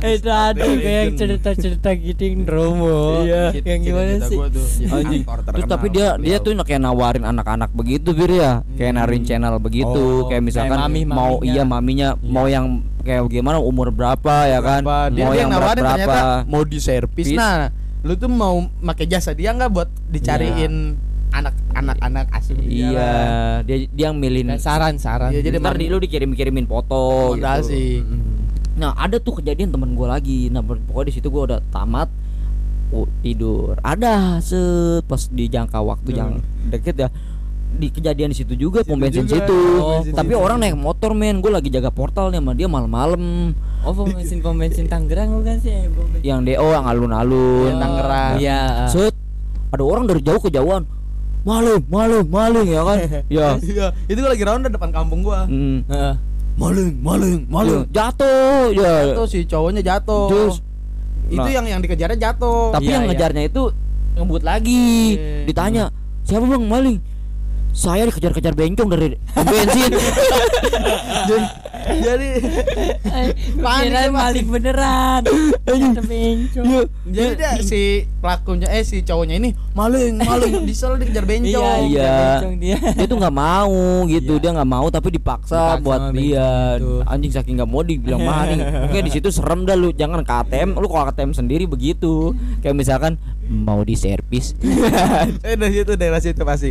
[0.00, 3.22] Itu ada kayak cerita-cerita gitu yang Romo.
[3.22, 3.52] Iya.
[3.54, 4.38] Yang gimana sih?
[4.86, 5.22] Anjing.
[5.26, 10.24] Terus tapi dia dia tuh kayak nawarin anak-anak begitu bir ya, kayak nawarin channel begitu,
[10.24, 14.80] Oh, kayak misalkan mau iya maminya mau yang kayak gimana umur berapa ya kan,
[15.10, 15.96] dia, mau dia yang nawarin berapa.
[15.96, 20.96] ternyata mau diservis nah lu tuh mau pakai jasa dia nggak buat dicariin
[21.30, 23.12] anak-anak anak asli Iya,
[23.62, 25.30] dia dia yang milih Kayak saran-saran.
[25.30, 28.02] Iya, jadi ntar di lu dikirim-kirimin foto Fondasi.
[28.02, 28.29] gitu.
[28.78, 30.40] Nah, ada tuh kejadian temen gue lagi.
[30.52, 32.06] Nah, pokoknya di situ gue udah tamat
[32.94, 33.74] oh, tidur.
[33.82, 36.30] Ada set pas di jangka waktu yang
[36.70, 37.08] deket ya.
[37.70, 39.58] Di kejadian di situ juga pom bensin situ.
[39.78, 40.42] bensin Tapi situ.
[40.42, 43.54] orang naik motor men, gue lagi jaga portal nih sama dia malam-malam.
[43.86, 45.86] Oh, pom bensin pom bensin Tangerang bukan sih?
[46.26, 48.34] Yang DO yang alun-alun Oh, Tangerang.
[48.42, 48.90] Iya.
[48.90, 49.14] Set
[49.70, 50.82] ada orang dari jauh kejauhan.
[51.40, 52.98] Maling, maling, maling ya kan?
[53.32, 53.48] ya.
[53.56, 55.48] Iya, itu gua lagi ronda depan kampung gua.
[55.48, 55.86] Hmm.
[55.88, 56.14] Heeh.
[56.60, 57.40] Maling, maling,
[57.88, 58.94] Ya, jatuh ya.
[59.16, 60.28] Jatuh si cowoknya jatuh.
[60.28, 60.54] Terus
[61.32, 61.48] itu Nah.
[61.48, 62.76] yang yang dikejarnya jatuh.
[62.76, 63.10] Tapi Iya, yang iya.
[63.16, 63.62] ngejarnya itu
[64.20, 65.16] ngebut lagi.
[65.16, 65.48] Iya.
[65.48, 65.84] Ditanya,
[66.28, 67.00] "Siapa Bang maling?"
[67.70, 69.90] Saya dikejar-kejar bencong dari bensin.
[71.28, 71.46] jadi,
[71.96, 72.28] jadi
[73.56, 75.22] Panik maling beneran.
[75.64, 76.06] Bencong.
[76.10, 76.80] Iya.
[77.06, 77.82] jadi dia si
[78.20, 81.80] pelakunya eh si cowoknya ini maling, maling, disel dikejar Iya, bencong.
[81.88, 82.12] Iya.
[82.12, 82.76] bencong dia.
[82.76, 84.42] dia tuh nggak mau gitu, Iya.
[84.42, 86.48] dia nggak mau tapi dipaksa, Dipaksa buat dia.
[86.76, 86.92] bencong itu.
[87.08, 88.60] Anjing saking nggak mau dibilang maling.
[88.86, 90.76] Oke di situ serem dah lu, jangan ke ATM.
[90.76, 92.34] Lu kalau ke ATM sendiri begitu.
[92.60, 93.12] Kayak misalkan
[93.50, 94.54] mau diservis.
[95.46, 96.70] Eh dari situ dari situ pasti.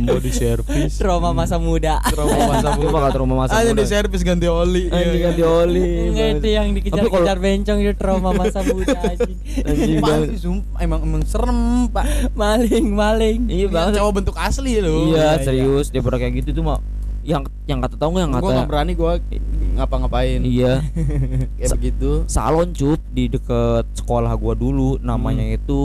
[0.00, 0.96] Mau diservis.
[0.96, 2.00] Trauma masa muda.
[2.08, 3.84] Trauma masa Lu bakal trauma masa Hanya muda.
[3.84, 4.88] diservis ganti oli.
[4.88, 5.88] Anjing ganti oli.
[6.10, 9.38] Enggak itu yang dikejar-kejar bencong itu trauma masa muda anjing.
[9.68, 12.32] Anjing sumpah, emang emang serem, Pak.
[12.32, 13.40] Maling, maling.
[13.52, 14.00] Iya banget.
[14.00, 15.12] Cowok bentuk asli loh.
[15.12, 16.80] Iya serius dia pernah kayak gitu tuh mah
[17.24, 19.12] yang yang kata tahu nggak yang Gue kata gak berani gue
[19.74, 20.80] ngapa-ngapain iya
[21.56, 22.10] kayak Sa- begitu.
[22.26, 25.56] salon cup di deket sekolah gua dulu namanya Hmm.
[25.56, 25.82] itu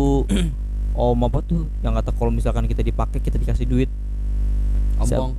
[0.96, 3.90] om apa tuh yang kata kalau misalkan kita dipakai kita dikasih duit
[4.98, 5.32] Ompong,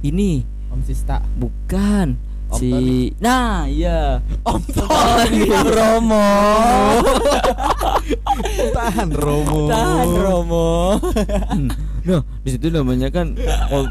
[0.00, 1.20] ini Om Sista.
[1.34, 2.16] bukan
[2.46, 3.02] Om si Tony.
[3.18, 6.28] nah iya Om Tony Romo.
[8.76, 9.60] Tahan Romo.
[9.66, 10.68] Tahan Romo.
[12.04, 13.32] Nah di situ namanya kan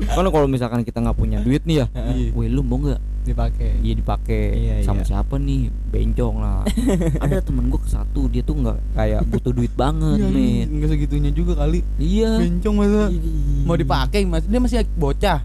[0.08, 2.30] kalau kalau misalkan kita nggak punya duit nih ya Iya.
[2.32, 3.80] weh lu mau nggak Dipakai.
[3.80, 5.08] iya dipakai Iya, sama iya.
[5.10, 6.68] siapa nih bencong lah
[7.24, 11.32] ada temen gua ke satu dia tuh nggak kayak butuh duit banget men Enggak segitunya
[11.32, 11.82] juga kali.
[11.96, 13.08] iya Bencong masa
[13.64, 15.40] mau dipakai mas dia masih bocah.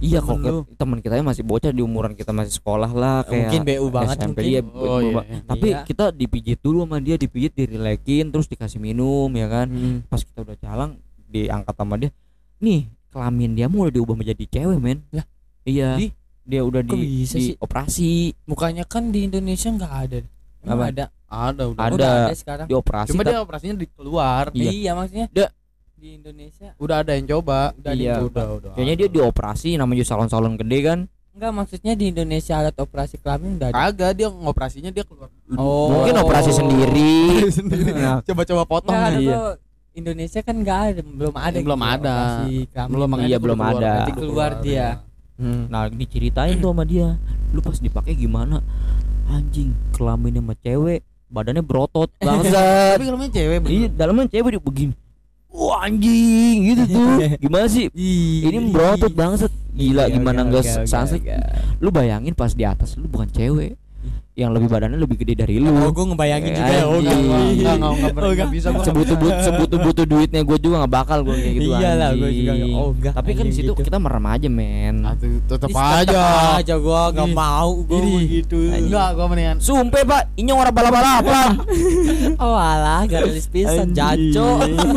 [0.00, 0.40] Iya kok
[0.78, 4.28] teman kita masih bocah di umuran kita masih sekolah lah kayak Mungkin BU banget SMP
[4.32, 4.44] mungkin.
[4.46, 5.20] dia Oh, iya.
[5.44, 5.84] Tapi Iya.
[5.84, 9.68] kita dipijit dulu sama dia, dipijit, direlekin, terus dikasih minum ya kan.
[9.68, 10.00] Hmm.
[10.06, 10.88] Pas kita udah jalan
[11.30, 12.10] diangkat sama dia.
[12.58, 15.00] Nih, kelamin dia mau diubah menjadi cewek, men.
[15.14, 15.24] Lah?
[15.64, 15.96] Iya.
[15.96, 16.06] Di?
[16.42, 17.56] Dia udah di, bisa di sih?
[17.62, 20.18] operasi, Mukanya kan di Indonesia nggak ada.
[20.66, 20.84] Apa?
[20.90, 21.04] ada.
[21.30, 21.84] Ada udah.
[21.86, 21.94] Ada.
[21.94, 22.66] Udah ada sekarang.
[22.66, 23.08] dioperasi.
[23.14, 24.44] Cuma tapi- dia operasinya di keluar.
[24.50, 24.70] Iya.
[24.74, 25.26] Iya, maksudnya.
[25.30, 25.54] Dia-
[26.00, 27.76] di Indonesia Udah ada yang coba.
[27.76, 28.24] Udah Iya.
[28.24, 28.70] Udah udah.
[28.72, 30.98] Kayaknya dia dioperasi namanya salon-salon gede kan.
[31.30, 33.76] Enggak maksudnya di Indonesia alat operasi kelamin udah ada.
[33.92, 35.28] Kagak dia ngoperasinya dia keluar.
[35.54, 35.92] Oh.
[35.92, 37.12] Mungkin operasi sendiri.
[37.60, 37.92] sendiri.
[37.94, 38.24] Nah.
[38.24, 39.28] Coba-coba potong Enggak, nih.
[40.00, 41.56] Indonesia kan enggak ada, belum ada.
[41.60, 42.16] Belum gitu, ada.
[42.16, 42.66] kelamin.
[42.88, 43.92] Belum Iya, belum ada.
[44.02, 44.88] Nanti keluar dia.
[45.40, 45.72] Hmm.
[45.72, 47.16] Nah diceritain tuh sama dia
[47.56, 48.60] Lu pas dipakai gimana
[49.32, 51.00] Anjing kelaminnya sama cewek
[51.32, 54.94] Badannya berotot Bangsat Tapi kalau main cewek Iya dalamnya cewek dia begini
[55.48, 57.08] Wah anjing gitu tuh
[57.48, 57.88] Gimana sih
[58.44, 61.24] Ini berotot bangsat Gila gimana enggak sunset
[61.80, 63.80] Lu bayangin pas di atas Lu bukan cewek
[64.32, 66.82] Yang lebih badannya lebih gede dari lu Oh, gue ngebayangin Eh, juga ya.
[66.82, 68.84] Oh, enggak, Enggak, enggak, enggak, enggak, Oh, enggak bisa gua.
[68.86, 72.38] sebutu but sebutu butuh duitnya gue juga nggak bakal gue kayak gitu Iyalah, gua anjing.
[72.38, 73.82] juga nggak- oh, enggak, tapi kan anjing situ gitu.
[73.82, 76.00] kita merem aja men Ah, tetep aja.
[76.00, 78.12] tetep aja gua enggak mau gua Ih.
[78.18, 78.58] begitu.
[78.70, 81.50] Enggak, gua mendingan sumpah pak inyong orang balap-balapan
[82.44, 84.48] Oh alah, garis pisan jaco.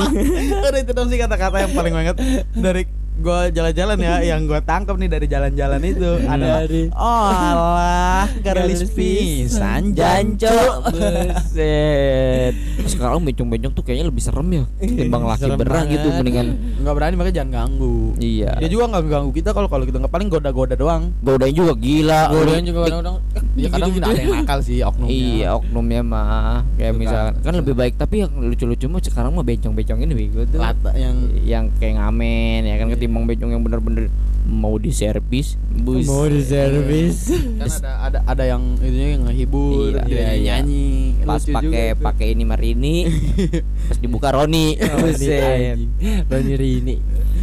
[0.63, 2.15] Udah itu dong sih kata-kata yang paling banget
[2.53, 2.83] dari
[3.19, 6.09] gua jalan-jalan ya yang gua tangkap nih dari jalan-jalan itu
[6.43, 10.53] Dari- oh alah garis pisan janco
[10.93, 12.53] buset.
[12.83, 16.47] Sekarang bencong-bencong tuh kayaknya lebih serem ya timbang laki Serem berang gitu mendingan.
[16.81, 17.97] Nggak berani makanya jangan ganggu.
[18.17, 18.51] Iya.
[18.59, 21.03] Dia juga nggak ganggu kita kalau kalau kita nggak paling goda-goda doang.
[21.21, 22.21] Godain juga gila.
[22.29, 23.15] Godain juga kadang-kadang.
[23.53, 24.09] ya kadang gitu-gitu.
[24.09, 25.13] ada yang nakal sih oknumnya.
[25.13, 26.57] Iya oknumnya mah.
[26.75, 27.01] Kayak Itu kan.
[27.01, 30.59] misalkan kan lebih baik tapi yang lucu-lucu mah sekarang mah bencong-bencong ini bego tuh.
[30.59, 34.07] Lata yang yang kayak ngamen ya kan ketimbang bencong yang bener-bener
[34.47, 35.59] mau diservis.
[35.83, 36.07] Bus.
[36.07, 37.35] Mau di servis.
[37.59, 40.53] kan ada ada ada yang itu yang ngehibur Iya, dia iya, iya.
[40.63, 41.19] nyanyi.
[41.27, 42.95] Pas pakai pakai ini Marini
[43.91, 44.79] pas dibuka Roni.
[45.03, 45.83] Buset.
[46.31, 46.95] Roni Rini.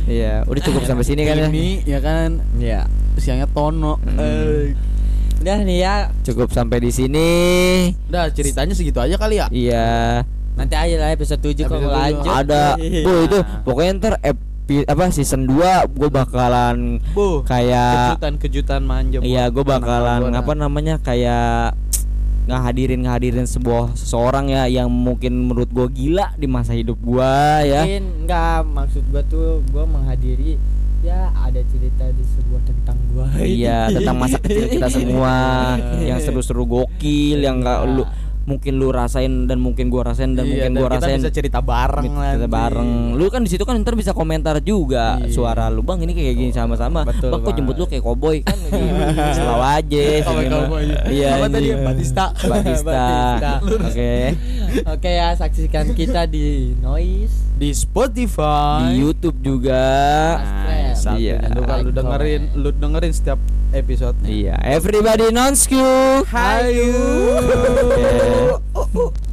[0.08, 1.48] iya udah cukup sampai sini kan ya?
[1.52, 2.40] Ini ya kan?
[2.56, 2.80] Ya.
[3.20, 4.00] siangnya Tono.
[4.00, 4.16] Hmm.
[4.16, 4.72] Eh,
[5.44, 6.08] Udah nih ya.
[6.24, 7.28] cukup sampai di sini.
[8.08, 9.46] Udah ceritanya segitu aja kali ya?
[9.52, 10.24] Iya.
[10.56, 12.32] Nanti aja lah episode 7 kalau lanjut.
[12.32, 12.80] ada.
[12.80, 13.38] Bu itu.
[13.64, 14.14] Pokoknya ntar
[14.70, 20.52] epi, apa season 2 gue bakalan bu kayak kejutan kejutan manja Iya, gue bakalan apa
[20.54, 21.74] namanya kayak
[22.46, 27.34] ngehadirin ngehadirin sebuah seseorang ya yang mungkin menurut gue gila di masa hidup gue
[27.66, 27.82] ya.
[27.82, 30.54] Mungkin enggak maksud gua tuh gua menghadiri
[31.02, 33.26] ya ada cerita di sebuah tentang gua.
[33.38, 35.34] Iya, tentang masa kecil kita semua
[35.98, 38.02] yang seru-seru gokil yang nggak lu
[38.50, 41.30] mungkin lu rasain dan mungkin gua rasain dan Iya, mungkin dan gua kita rasain bisa
[41.30, 42.48] cerita bareng kita nanti.
[42.48, 42.90] bareng.
[43.14, 45.30] Lu kan di situ kan ntar bisa komentar juga Iya.
[45.30, 47.06] suara lu bang ini kayak gini sama-sama.
[47.06, 48.58] Betul Bang kok jemput lu kayak koboi kan.
[49.36, 50.02] Selalu aja.
[51.06, 51.28] Iya.
[51.36, 51.68] Apa tadi?
[51.72, 52.24] Batista.
[52.50, 53.06] Batista.
[53.62, 54.12] Oke.
[54.86, 57.49] Oke ya saksikan kita di Noise.
[57.60, 59.84] Di Spotify Di YouTube juga.
[60.96, 61.44] Satu, Iya.
[61.44, 63.40] jangan lupa lu Like, dengerin lu dengerin setiap
[63.70, 66.24] episode Iya, everybody non-skew.
[66.24, 66.92] Hayu.
[68.80, 69.28] Oke.